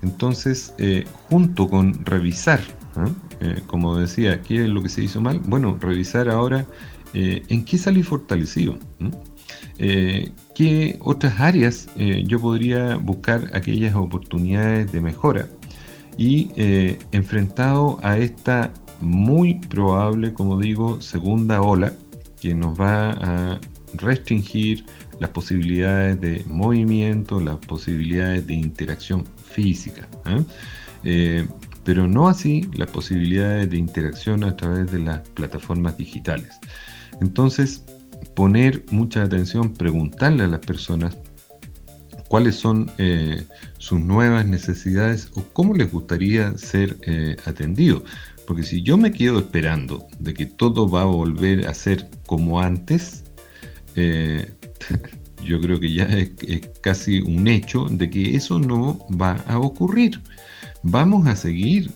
Entonces, 0.00 0.72
junto 1.28 1.68
con 1.68 2.04
revisar, 2.04 2.60
como 3.66 3.96
decía, 3.96 4.40
¿qué 4.42 4.62
es 4.62 4.68
lo 4.68 4.80
que 4.80 4.88
se 4.88 5.02
hizo 5.02 5.20
mal? 5.20 5.40
Bueno, 5.40 5.76
revisar 5.80 6.28
ahora 6.28 6.66
en 7.14 7.64
qué 7.64 7.78
salí 7.78 8.04
fortalecido. 8.04 8.78
¿Qué 10.54 10.98
otras 11.00 11.40
áreas 11.40 11.88
eh, 11.96 12.24
yo 12.26 12.38
podría 12.40 12.96
buscar 12.96 13.50
aquellas 13.54 13.94
oportunidades 13.94 14.92
de 14.92 15.00
mejora? 15.00 15.48
Y 16.18 16.50
eh, 16.56 16.98
enfrentado 17.12 17.98
a 18.02 18.18
esta 18.18 18.70
muy 19.00 19.54
probable, 19.54 20.34
como 20.34 20.60
digo, 20.60 21.00
segunda 21.00 21.62
ola 21.62 21.92
que 22.40 22.54
nos 22.54 22.78
va 22.78 23.10
a 23.10 23.60
restringir 23.94 24.84
las 25.20 25.30
posibilidades 25.30 26.20
de 26.20 26.44
movimiento, 26.46 27.40
las 27.40 27.56
posibilidades 27.56 28.46
de 28.46 28.54
interacción 28.54 29.24
física, 29.52 30.08
¿eh? 31.04 31.46
pero 31.84 32.06
no 32.06 32.28
así 32.28 32.68
las 32.74 32.90
posibilidades 32.90 33.70
de 33.70 33.76
interacción 33.76 34.44
a 34.44 34.56
través 34.56 34.90
de 34.92 35.00
las 35.00 35.20
plataformas 35.30 35.96
digitales. 35.96 36.58
Entonces, 37.20 37.84
poner 38.34 38.84
mucha 38.90 39.22
atención, 39.22 39.72
preguntarle 39.74 40.44
a 40.44 40.48
las 40.48 40.60
personas 40.60 41.16
cuáles 42.32 42.56
son 42.56 42.90
eh, 42.96 43.44
sus 43.76 44.00
nuevas 44.00 44.46
necesidades 44.46 45.30
o 45.34 45.44
cómo 45.52 45.74
les 45.74 45.92
gustaría 45.92 46.56
ser 46.56 46.96
eh, 47.02 47.36
atendido. 47.44 48.04
Porque 48.46 48.62
si 48.62 48.82
yo 48.82 48.96
me 48.96 49.12
quedo 49.12 49.40
esperando 49.40 50.06
de 50.18 50.32
que 50.32 50.46
todo 50.46 50.88
va 50.88 51.02
a 51.02 51.04
volver 51.04 51.68
a 51.68 51.74
ser 51.74 52.08
como 52.26 52.58
antes, 52.58 53.24
eh, 53.96 54.50
yo 55.44 55.60
creo 55.60 55.78
que 55.78 55.92
ya 55.92 56.04
es, 56.04 56.30
casi 56.80 57.20
un 57.20 57.48
hecho 57.48 57.84
de 57.90 58.08
que 58.08 58.34
eso 58.34 58.58
no 58.58 59.06
va 59.10 59.32
a 59.46 59.58
ocurrir. 59.58 60.18
Vamos 60.82 61.26
a 61.26 61.36
seguir, 61.36 61.90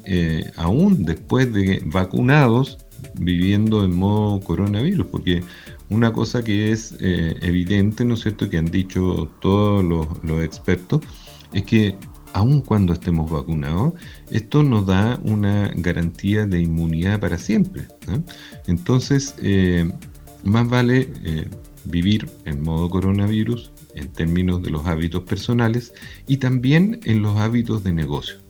aún 0.56 1.06
después 1.06 1.50
de 1.50 1.82
vacunados, 1.86 2.76
viviendo 3.14 3.84
en 3.84 3.96
modo 3.96 4.40
coronavirus, 4.40 5.06
porque 5.06 5.42
una 5.88 6.12
cosa 6.12 6.42
que 6.42 6.72
es 6.72 6.94
eh, 7.01 7.37
evidente, 7.42 8.05
¿no 8.05 8.14
es 8.14 8.20
cierto?, 8.20 8.49
que 8.49 8.59
han 8.59 8.70
dicho 8.70 9.31
todos 9.40 9.85
los, 9.85 10.44
expertos, 10.44 11.01
es 11.53 11.62
que 11.64 11.96
aun 12.33 12.61
cuando 12.61 12.92
estemos 12.92 13.31
vacunados, 13.31 13.94
esto 14.31 14.62
nos 14.62 14.87
da 14.87 15.18
una 15.22 15.70
garantía 15.77 16.46
de 16.46 16.61
inmunidad 16.61 17.20
para 17.20 17.38
siempre. 17.38 17.87
Entonces, 18.66 19.35
eh, 19.38 19.90
más 20.44 20.68
vale 20.68 21.09
eh, 21.25 21.49
vivir 21.85 22.29
en 22.44 22.62
modo 22.62 22.90
coronavirus 22.90 23.72
en 23.94 24.09
términos 24.09 24.62
de 24.62 24.70
los 24.70 24.87
hábitos 24.87 25.22
personales 25.22 25.94
y 26.27 26.37
también 26.37 27.01
en 27.05 27.22
los 27.22 27.38
hábitos 27.38 27.83
de 27.85 27.92
negocio. 27.92 28.45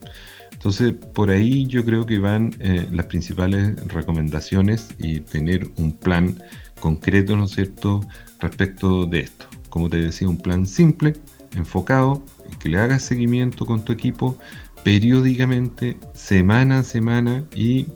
Entonces, 0.67 0.95
por 1.15 1.31
ahí 1.31 1.65
yo 1.69 1.85
creo 1.85 2.05
que 2.07 2.19
van 2.19 2.53
las 2.91 3.07
principales 3.07 3.77
recomendaciones 3.87 4.89
y 4.99 5.21
tener 5.21 5.71
un 5.77 5.93
plan 5.93 6.43
concreto, 6.81 7.37
¿no 7.37 7.45
es 7.45 7.53
cierto?, 7.53 8.01
respecto 8.41 9.07
de 9.07 9.21
esto. 9.21 9.47
Como 9.71 9.89
te 9.89 9.99
decía, 9.99 10.29
un 10.29 10.39
plan 10.39 10.67
simple, 10.67 11.13
enfocado, 11.55 12.21
que 12.59 12.69
le 12.69 12.79
hagas 12.79 13.03
seguimiento 13.03 13.65
con 13.65 13.85
tu 13.85 13.93
equipo 13.93 14.39
periódicamente, 14.83 15.99
semana 16.15 16.81
a 16.81 16.83
semana 16.83 17.45
y 17.55 17.87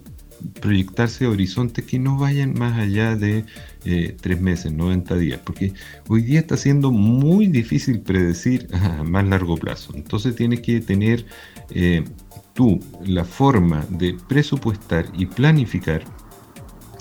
proyectarse 0.60 1.26
horizontes 1.26 1.84
que 1.84 1.98
no 1.98 2.18
vayan 2.18 2.54
más 2.54 2.78
allá 2.78 3.16
de 3.16 3.44
eh, 3.84 4.16
tres 4.20 4.40
meses, 4.40 4.72
90 4.72 5.16
días, 5.16 5.40
porque 5.44 5.72
hoy 6.06 6.22
día 6.22 6.38
está 6.38 6.56
siendo 6.56 6.92
muy 6.92 7.48
difícil 7.48 7.98
predecir 7.98 8.68
a 8.72 9.02
más 9.02 9.26
largo 9.26 9.56
plazo. 9.56 9.92
Entonces 9.96 10.36
tienes 10.36 10.60
que 10.60 10.80
tener 10.80 11.26
eh, 11.70 12.04
tú 12.54 12.80
la 13.04 13.24
forma 13.24 13.84
de 13.88 14.16
presupuestar 14.28 15.06
y 15.14 15.26
planificar 15.26 16.04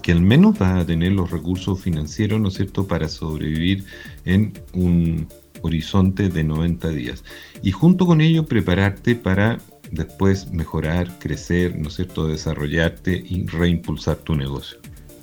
que 0.02 0.12
al 0.12 0.22
menos 0.22 0.58
vas 0.58 0.82
a 0.82 0.86
tener 0.86 1.12
los 1.12 1.30
recursos 1.30 1.82
financieros, 1.82 2.40
¿no 2.40 2.48
es 2.48 2.56
cierto?, 2.56 2.88
para 2.88 3.08
sobrevivir 3.08 3.86
en 4.26 4.54
un 4.74 5.28
horizonte 5.62 6.30
de 6.30 6.44
90 6.44 6.90
días. 6.90 7.24
Y 7.62 7.72
junto 7.72 8.06
con 8.06 8.22
ello 8.22 8.46
prepararte 8.46 9.16
para 9.16 9.58
después 9.92 10.52
mejorar, 10.52 11.20
crecer, 11.20 11.78
¿no 11.78 11.90
es 11.90 11.96
cierto?, 11.96 12.28
desarrollarte 12.28 13.12
y 13.12 13.46
reimpulsar 13.46 14.18
tu 14.18 14.36
negocio. 14.36 14.80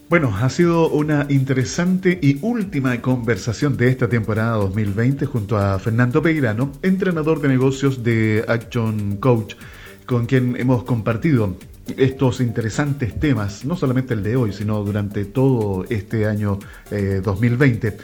Bueno, 0.08 0.32
ha 0.36 0.48
sido 0.50 0.88
una 0.88 1.26
interesante 1.30 2.16
y 2.22 2.38
última 2.40 3.00
conversación 3.02 3.76
de 3.76 3.88
esta 3.88 4.08
temporada 4.08 4.56
2020 4.58 5.26
junto 5.26 5.58
a 5.58 5.80
Fernando 5.80 6.22
Peirano, 6.22 6.70
entrenador 6.82 7.40
de 7.40 7.48
negocios 7.48 8.04
de 8.04 8.44
Action 8.46 9.16
Coach, 9.16 9.54
con 10.06 10.26
quien 10.26 10.56
hemos 10.58 10.84
compartido 10.84 11.56
estos 11.96 12.40
interesantes 12.40 13.18
temas, 13.18 13.64
no 13.64 13.76
solamente 13.76 14.14
el 14.14 14.22
de 14.22 14.36
hoy, 14.36 14.52
sino 14.52 14.82
durante 14.82 15.24
todo 15.24 15.84
este 15.88 16.26
año 16.26 16.58
2020. 16.90 17.88
Eh, 17.88 17.96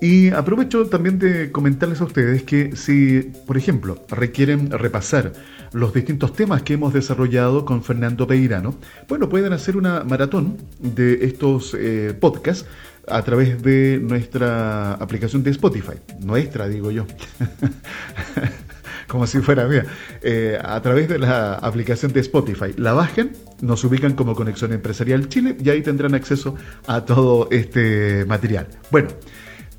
y 0.00 0.28
aprovecho 0.30 0.86
también 0.86 1.18
de 1.18 1.50
comentarles 1.50 2.00
a 2.00 2.04
ustedes 2.04 2.42
que 2.42 2.76
si, 2.76 3.20
por 3.46 3.56
ejemplo, 3.56 4.04
requieren 4.08 4.70
repasar 4.70 5.32
los 5.72 5.94
distintos 5.94 6.34
temas 6.34 6.62
que 6.62 6.74
hemos 6.74 6.92
desarrollado 6.92 7.64
con 7.64 7.82
Fernando 7.82 8.26
Peirano, 8.26 8.74
bueno, 9.08 9.28
pueden 9.28 9.52
hacer 9.52 9.76
una 9.76 10.04
maratón 10.04 10.58
de 10.78 11.24
estos 11.24 11.74
eh, 11.78 12.14
podcasts 12.18 12.66
a 13.08 13.22
través 13.22 13.62
de 13.62 13.98
nuestra 14.02 14.94
aplicación 14.94 15.42
de 15.42 15.50
Spotify. 15.50 15.94
Nuestra, 16.20 16.68
digo 16.68 16.90
yo. 16.90 17.06
como 19.08 19.26
si 19.26 19.40
fuera 19.40 19.66
mía, 19.66 19.84
eh, 20.22 20.58
a 20.62 20.80
través 20.80 21.08
de 21.08 21.18
la 21.18 21.54
aplicación 21.54 22.12
de 22.12 22.20
Spotify. 22.20 22.74
La 22.76 22.92
bajen, 22.92 23.32
nos 23.60 23.84
ubican 23.84 24.14
como 24.14 24.34
Conexión 24.34 24.72
Empresarial 24.72 25.28
Chile 25.28 25.56
y 25.62 25.70
ahí 25.70 25.82
tendrán 25.82 26.14
acceso 26.14 26.54
a 26.86 27.04
todo 27.04 27.48
este 27.50 28.24
material. 28.26 28.68
Bueno, 28.90 29.08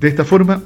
de 0.00 0.08
esta 0.08 0.24
forma 0.24 0.62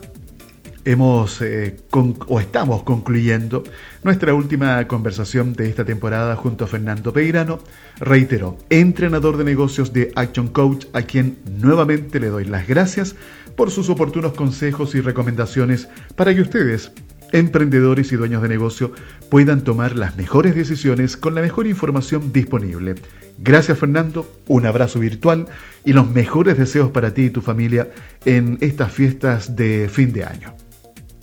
hemos 0.85 1.43
eh, 1.43 1.77
o 1.93 2.41
estamos 2.41 2.83
concluyendo 2.83 3.65
nuestra 4.03 4.35
última 4.35 4.87
conversación 4.89 5.53
de 5.53 5.69
esta 5.69 5.85
temporada 5.85 6.37
junto 6.37 6.65
a 6.65 6.67
Fernando 6.67 7.13
Peirano, 7.13 7.59
reitero, 7.99 8.57
entrenador 8.71 9.37
de 9.37 9.45
negocios 9.45 9.93
de 9.93 10.13
Action 10.17 10.49
Coach, 10.49 10.87
a 10.93 11.03
quien 11.03 11.39
nuevamente 11.59 12.19
le 12.19 12.29
doy 12.29 12.45
las 12.45 12.67
gracias 12.67 13.15
por 13.57 13.71
sus 13.71 13.91
oportunos 13.91 14.33
consejos 14.33 14.95
y 14.95 15.01
recomendaciones 15.01 15.89
para 16.17 16.35
que 16.35 16.41
ustedes, 16.41 16.93
emprendedores 17.33 18.13
y 18.13 18.17
dueños 18.17 18.43
de 18.43 18.49
negocio, 18.49 18.93
puedan 19.29 19.63
tomar 19.63 19.97
las 19.97 20.17
mejores 20.17 20.55
decisiones 20.55 21.17
con 21.17 21.35
la 21.35 21.41
mejor 21.41 21.67
información 21.67 22.33
disponible. 22.33 22.95
Gracias 23.39 23.79
Fernando, 23.79 24.31
un 24.49 24.67
abrazo 24.67 25.01
virtual 25.01 25.47
y 25.85 25.93
los 25.93 26.11
mejores 26.11 26.59
deseos 26.59 26.91
para 26.91 27.15
ti 27.15 27.25
y 27.25 27.31
tu 27.31 27.41
familia 27.41 27.89
en 28.25 28.59
estas 28.61 28.93
fiestas 28.93 29.57
de 29.57 29.89
fin 29.91 30.13
de 30.13 30.25
año. 30.25 30.55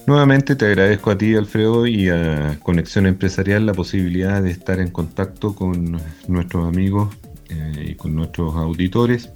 Nuevamente 0.08 0.55
te 0.55 0.66
agradezco 0.66 1.12
a 1.12 1.18
ti, 1.18 1.36
Alfredo, 1.36 1.86
y 1.86 2.08
a 2.08 2.58
Conexión 2.64 3.08
Empresarial 3.08 3.66
la 3.66 3.74
posibilidad 3.74 4.41
de 4.41 4.51
estar 4.51 4.80
en 4.80 4.89
contacto 4.89 5.53
con 5.53 5.99
nuestros 6.30 6.66
amigos 6.66 7.14
eh, 7.49 7.89
y 7.89 7.95
con 7.95 8.16
nuestros 8.16 8.55
auditores. 8.55 9.30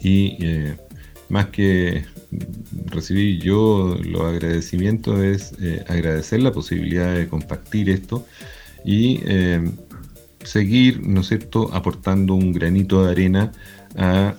Y 0.00 0.36
eh, 0.40 0.76
más 1.28 1.46
que 1.46 2.04
recibir 2.86 3.40
yo 3.40 3.98
los 4.04 4.22
agradecimientos 4.22 5.20
es 5.20 5.52
eh, 5.60 5.84
agradecer 5.88 6.42
la 6.42 6.52
posibilidad 6.52 7.14
de 7.14 7.28
compartir 7.28 7.90
esto 7.90 8.26
y 8.84 9.20
seguir, 10.44 11.00
¿no 11.06 11.22
es 11.22 11.28
cierto?, 11.28 11.70
aportando 11.72 12.34
un 12.34 12.52
granito 12.52 13.02
de 13.02 13.10
arena 13.10 13.52
a 13.96 14.34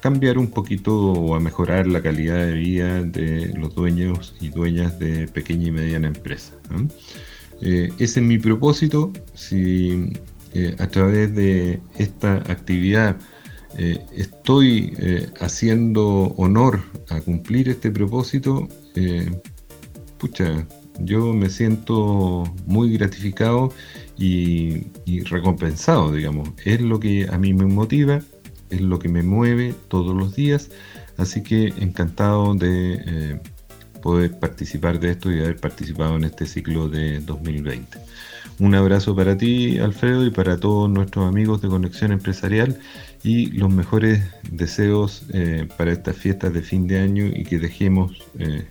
cambiar 0.00 0.38
un 0.38 0.48
poquito 0.48 0.96
o 0.96 1.34
a 1.34 1.40
mejorar 1.40 1.86
la 1.86 2.00
calidad 2.00 2.46
de 2.46 2.52
vida 2.52 3.02
de 3.02 3.52
los 3.56 3.74
dueños 3.74 4.34
y 4.40 4.48
dueñas 4.48 4.98
de 4.98 5.28
pequeña 5.28 5.68
y 5.68 5.70
mediana 5.70 6.08
empresa. 6.08 6.54
Eh, 7.60 7.90
ese 7.98 8.20
es 8.20 8.26
mi 8.26 8.38
propósito. 8.38 9.12
Si 9.34 10.12
eh, 10.54 10.76
a 10.78 10.86
través 10.88 11.34
de 11.34 11.80
esta 11.96 12.36
actividad 12.36 13.16
eh, 13.76 14.04
estoy 14.16 14.96
haciendo 15.40 16.34
honor 16.36 16.82
a 17.08 17.20
cumplir 17.20 17.68
este 17.68 17.90
propósito, 17.90 18.68
pucha, 20.18 20.66
yo 21.00 21.32
me 21.32 21.48
siento 21.50 22.44
muy 22.66 22.92
gratificado 22.96 23.72
y, 24.16 24.86
y 25.04 25.20
recompensado, 25.20 26.12
digamos. 26.12 26.50
Es 26.64 26.80
lo 26.80 26.98
que 26.98 27.28
a 27.30 27.38
mí 27.38 27.54
me 27.54 27.66
motiva 27.66 28.20
es 28.70 28.80
lo 28.80 28.98
que 28.98 29.08
me 29.08 29.22
mueve 29.22 29.74
todos 29.88 30.14
los 30.14 30.34
días, 30.34 30.70
así 31.16 31.42
que 31.42 31.72
encantado 31.78 32.54
de 32.54 33.02
eh, 33.06 33.40
poder 34.02 34.38
participar 34.38 35.00
de 35.00 35.12
esto 35.12 35.30
y 35.32 35.40
haber 35.40 35.56
participado 35.56 36.16
en 36.16 36.24
este 36.24 36.46
ciclo 36.46 36.88
de 36.88 37.20
2020. 37.20 37.98
Un 38.60 38.74
abrazo 38.74 39.14
para 39.14 39.36
ti, 39.36 39.78
Alfredo, 39.78 40.26
y 40.26 40.30
para 40.30 40.58
todos 40.58 40.90
nuestros 40.90 41.28
amigos 41.28 41.62
de 41.62 41.68
Conexión 41.68 42.12
Empresarial 42.12 42.78
y 43.28 43.46
los 43.48 43.70
mejores 43.70 44.22
deseos 44.50 45.26
eh, 45.34 45.68
para 45.76 45.92
estas 45.92 46.16
fiestas 46.16 46.54
de 46.54 46.62
fin 46.62 46.86
de 46.86 46.98
año 46.98 47.26
y 47.26 47.44
que 47.44 47.58
dejemos 47.58 48.22
eh, 48.38 48.64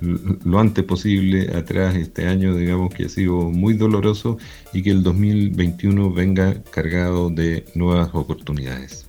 lo 0.00 0.60
antes 0.60 0.84
posible 0.84 1.50
atrás 1.56 1.96
este 1.96 2.28
año, 2.28 2.54
digamos 2.54 2.94
que 2.94 3.06
ha 3.06 3.08
sido 3.08 3.50
muy 3.50 3.74
doloroso 3.74 4.38
y 4.72 4.84
que 4.84 4.92
el 4.92 5.02
2021 5.02 6.12
venga 6.12 6.62
cargado 6.70 7.30
de 7.30 7.64
nuevas 7.74 8.10
oportunidades. 8.12 9.06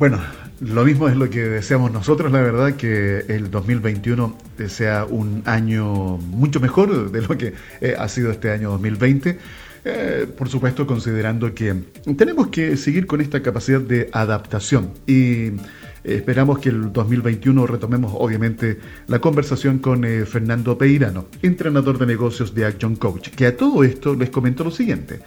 Bueno, 0.00 0.20
lo 0.60 0.84
mismo 0.84 1.08
es 1.08 1.16
lo 1.16 1.30
que 1.30 1.42
deseamos 1.42 1.92
nosotros, 1.92 2.32
la 2.32 2.40
verdad, 2.40 2.74
que 2.74 3.26
el 3.28 3.48
2021 3.48 4.36
sea 4.66 5.04
un 5.04 5.42
año 5.44 6.16
mucho 6.16 6.58
mejor 6.58 7.12
de 7.12 7.22
lo 7.22 7.38
que 7.38 7.54
eh, 7.80 7.94
ha 7.96 8.08
sido 8.08 8.32
este 8.32 8.50
año 8.50 8.70
2020. 8.70 9.38
Eh, 9.90 10.26
por 10.36 10.50
supuesto, 10.50 10.86
considerando 10.86 11.54
que 11.54 11.74
tenemos 12.14 12.48
que 12.48 12.76
seguir 12.76 13.06
con 13.06 13.22
esta 13.22 13.42
capacidad 13.42 13.80
de 13.80 14.10
adaptación 14.12 14.92
y 15.06 15.52
Esperamos 16.04 16.60
que 16.60 16.70
el 16.70 16.92
2021 16.92 17.66
retomemos 17.66 18.12
obviamente 18.16 18.78
la 19.08 19.18
conversación 19.18 19.78
con 19.78 20.04
eh, 20.04 20.24
Fernando 20.24 20.78
Peirano, 20.78 21.26
entrenador 21.42 21.98
de 21.98 22.06
negocios 22.06 22.54
de 22.54 22.64
Action 22.64 22.96
Coach, 22.96 23.28
que 23.30 23.46
a 23.46 23.56
todo 23.56 23.84
esto 23.84 24.14
les 24.14 24.30
comento 24.30 24.64
lo 24.64 24.70
siguiente. 24.70 25.20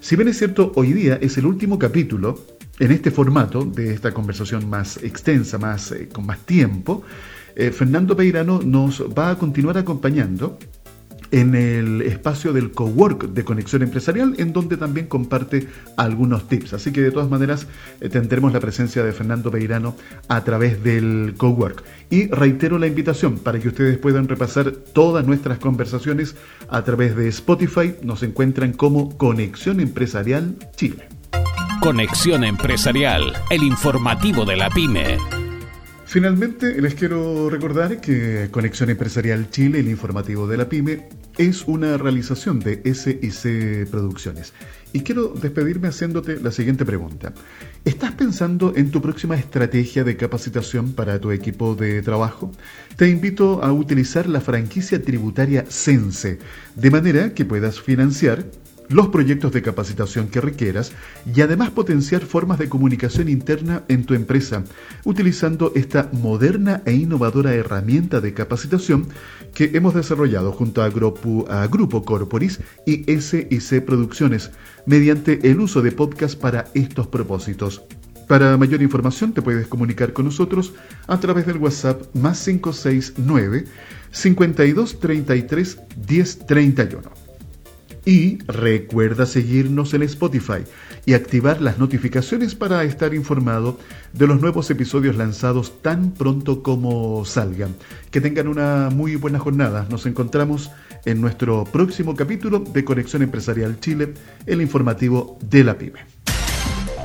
Si 0.00 0.14
bien 0.16 0.28
es 0.28 0.36
cierto, 0.36 0.72
hoy 0.74 0.92
día 0.92 1.18
es 1.22 1.38
el 1.38 1.46
último 1.46 1.78
capítulo 1.78 2.44
en 2.78 2.90
este 2.90 3.10
formato 3.10 3.64
de 3.64 3.94
esta 3.94 4.12
conversación 4.12 4.68
más 4.68 5.02
extensa, 5.02 5.58
más, 5.58 5.92
eh, 5.92 6.08
con 6.12 6.26
más 6.26 6.40
tiempo, 6.40 7.02
eh, 7.54 7.70
Fernando 7.70 8.14
Peirano 8.14 8.60
nos 8.60 9.00
va 9.16 9.30
a 9.30 9.38
continuar 9.38 9.78
acompañando 9.78 10.58
en 11.30 11.54
el 11.54 12.02
espacio 12.02 12.52
del 12.52 12.70
cowork 12.72 13.28
de 13.28 13.44
conexión 13.44 13.82
empresarial, 13.82 14.34
en 14.38 14.52
donde 14.52 14.76
también 14.76 15.06
comparte 15.06 15.68
algunos 15.96 16.48
tips. 16.48 16.74
Así 16.74 16.92
que 16.92 17.02
de 17.02 17.10
todas 17.10 17.28
maneras 17.28 17.66
eh, 18.00 18.08
tendremos 18.08 18.52
la 18.52 18.60
presencia 18.60 19.04
de 19.04 19.12
Fernando 19.12 19.50
Peirano 19.50 19.96
a 20.28 20.44
través 20.44 20.82
del 20.82 21.34
cowork. 21.36 21.82
Y 22.10 22.28
reitero 22.28 22.78
la 22.78 22.86
invitación 22.86 23.38
para 23.38 23.58
que 23.58 23.68
ustedes 23.68 23.98
puedan 23.98 24.28
repasar 24.28 24.70
todas 24.70 25.26
nuestras 25.26 25.58
conversaciones 25.58 26.36
a 26.68 26.82
través 26.82 27.16
de 27.16 27.28
Spotify. 27.28 27.94
Nos 28.02 28.22
encuentran 28.22 28.72
como 28.72 29.16
Conexión 29.16 29.80
Empresarial 29.80 30.56
Chile. 30.76 31.08
Conexión 31.80 32.44
Empresarial, 32.44 33.32
el 33.50 33.62
informativo 33.62 34.44
de 34.44 34.56
la 34.56 34.70
pyme. 34.70 35.45
Finalmente, 36.16 36.80
les 36.80 36.94
quiero 36.94 37.50
recordar 37.50 38.00
que 38.00 38.48
Conexión 38.50 38.88
Empresarial 38.88 39.50
Chile, 39.50 39.80
el 39.80 39.88
informativo 39.88 40.48
de 40.48 40.56
la 40.56 40.66
PyME, 40.66 41.10
es 41.36 41.64
una 41.66 41.98
realización 41.98 42.58
de 42.58 42.80
SIC 42.94 43.90
Producciones. 43.90 44.54
Y 44.94 45.00
quiero 45.00 45.34
despedirme 45.34 45.88
haciéndote 45.88 46.40
la 46.40 46.52
siguiente 46.52 46.86
pregunta. 46.86 47.34
¿Estás 47.84 48.12
pensando 48.12 48.72
en 48.74 48.90
tu 48.90 49.02
próxima 49.02 49.36
estrategia 49.36 50.04
de 50.04 50.16
capacitación 50.16 50.94
para 50.94 51.20
tu 51.20 51.32
equipo 51.32 51.74
de 51.74 52.00
trabajo? 52.00 52.50
Te 52.96 53.10
invito 53.10 53.62
a 53.62 53.70
utilizar 53.74 54.26
la 54.26 54.40
franquicia 54.40 55.02
tributaria 55.02 55.66
Sense, 55.68 56.38
de 56.76 56.90
manera 56.90 57.34
que 57.34 57.44
puedas 57.44 57.78
financiar 57.78 58.46
los 58.88 59.08
proyectos 59.08 59.52
de 59.52 59.62
capacitación 59.62 60.28
que 60.28 60.40
requieras 60.40 60.92
y 61.34 61.40
además 61.40 61.70
potenciar 61.70 62.22
formas 62.22 62.58
de 62.58 62.68
comunicación 62.68 63.28
interna 63.28 63.82
en 63.88 64.04
tu 64.04 64.14
empresa, 64.14 64.64
utilizando 65.04 65.72
esta 65.74 66.08
moderna 66.12 66.82
e 66.84 66.92
innovadora 66.92 67.54
herramienta 67.54 68.20
de 68.20 68.34
capacitación 68.34 69.08
que 69.54 69.70
hemos 69.74 69.94
desarrollado 69.94 70.52
junto 70.52 70.82
a 70.82 70.90
Grupo, 70.90 71.46
a 71.48 71.66
Grupo 71.66 72.04
Corporis 72.04 72.60
y 72.84 73.04
SIC 73.20 73.84
Producciones, 73.84 74.50
mediante 74.86 75.50
el 75.50 75.60
uso 75.60 75.82
de 75.82 75.92
podcast 75.92 76.38
para 76.38 76.66
estos 76.74 77.06
propósitos. 77.06 77.82
Para 78.28 78.56
mayor 78.56 78.82
información 78.82 79.32
te 79.32 79.42
puedes 79.42 79.68
comunicar 79.68 80.12
con 80.12 80.24
nosotros 80.24 80.74
a 81.06 81.20
través 81.20 81.46
del 81.46 81.58
WhatsApp 81.58 82.02
más 82.14 82.44
569 82.44 83.66
5233 84.10 85.78
1031. 86.08 87.25
Y 88.06 88.38
recuerda 88.46 89.26
seguirnos 89.26 89.92
en 89.92 90.04
Spotify 90.04 90.62
y 91.06 91.14
activar 91.14 91.60
las 91.60 91.78
notificaciones 91.78 92.54
para 92.54 92.84
estar 92.84 93.12
informado 93.12 93.80
de 94.12 94.28
los 94.28 94.40
nuevos 94.40 94.70
episodios 94.70 95.16
lanzados 95.16 95.82
tan 95.82 96.12
pronto 96.12 96.62
como 96.62 97.24
salgan. 97.24 97.74
Que 98.12 98.20
tengan 98.20 98.46
una 98.46 98.90
muy 98.94 99.16
buena 99.16 99.40
jornada. 99.40 99.88
Nos 99.90 100.06
encontramos 100.06 100.70
en 101.04 101.20
nuestro 101.20 101.64
próximo 101.64 102.14
capítulo 102.14 102.60
de 102.60 102.84
Conexión 102.84 103.22
Empresarial 103.22 103.80
Chile, 103.80 104.14
el 104.46 104.62
informativo 104.62 105.36
de 105.42 105.64
la 105.64 105.76
PyME. 105.76 105.98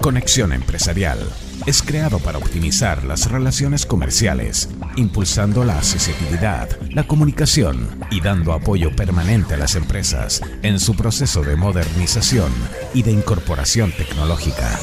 Conexión 0.01 0.53
Empresarial 0.53 1.17
es 1.65 1.81
creado 1.81 2.19
para 2.19 2.37
optimizar 2.37 3.03
las 3.03 3.29
relaciones 3.29 3.85
comerciales, 3.85 4.69
impulsando 4.95 5.63
la 5.63 5.77
accesibilidad, 5.77 6.69
la 6.89 7.05
comunicación 7.07 7.87
y 8.09 8.21
dando 8.21 8.53
apoyo 8.53 8.95
permanente 8.95 9.53
a 9.53 9.57
las 9.57 9.75
empresas 9.75 10.41
en 10.63 10.79
su 10.79 10.95
proceso 10.95 11.43
de 11.43 11.55
modernización 11.55 12.51
y 12.93 13.03
de 13.03 13.11
incorporación 13.11 13.91
tecnológica. 13.91 14.79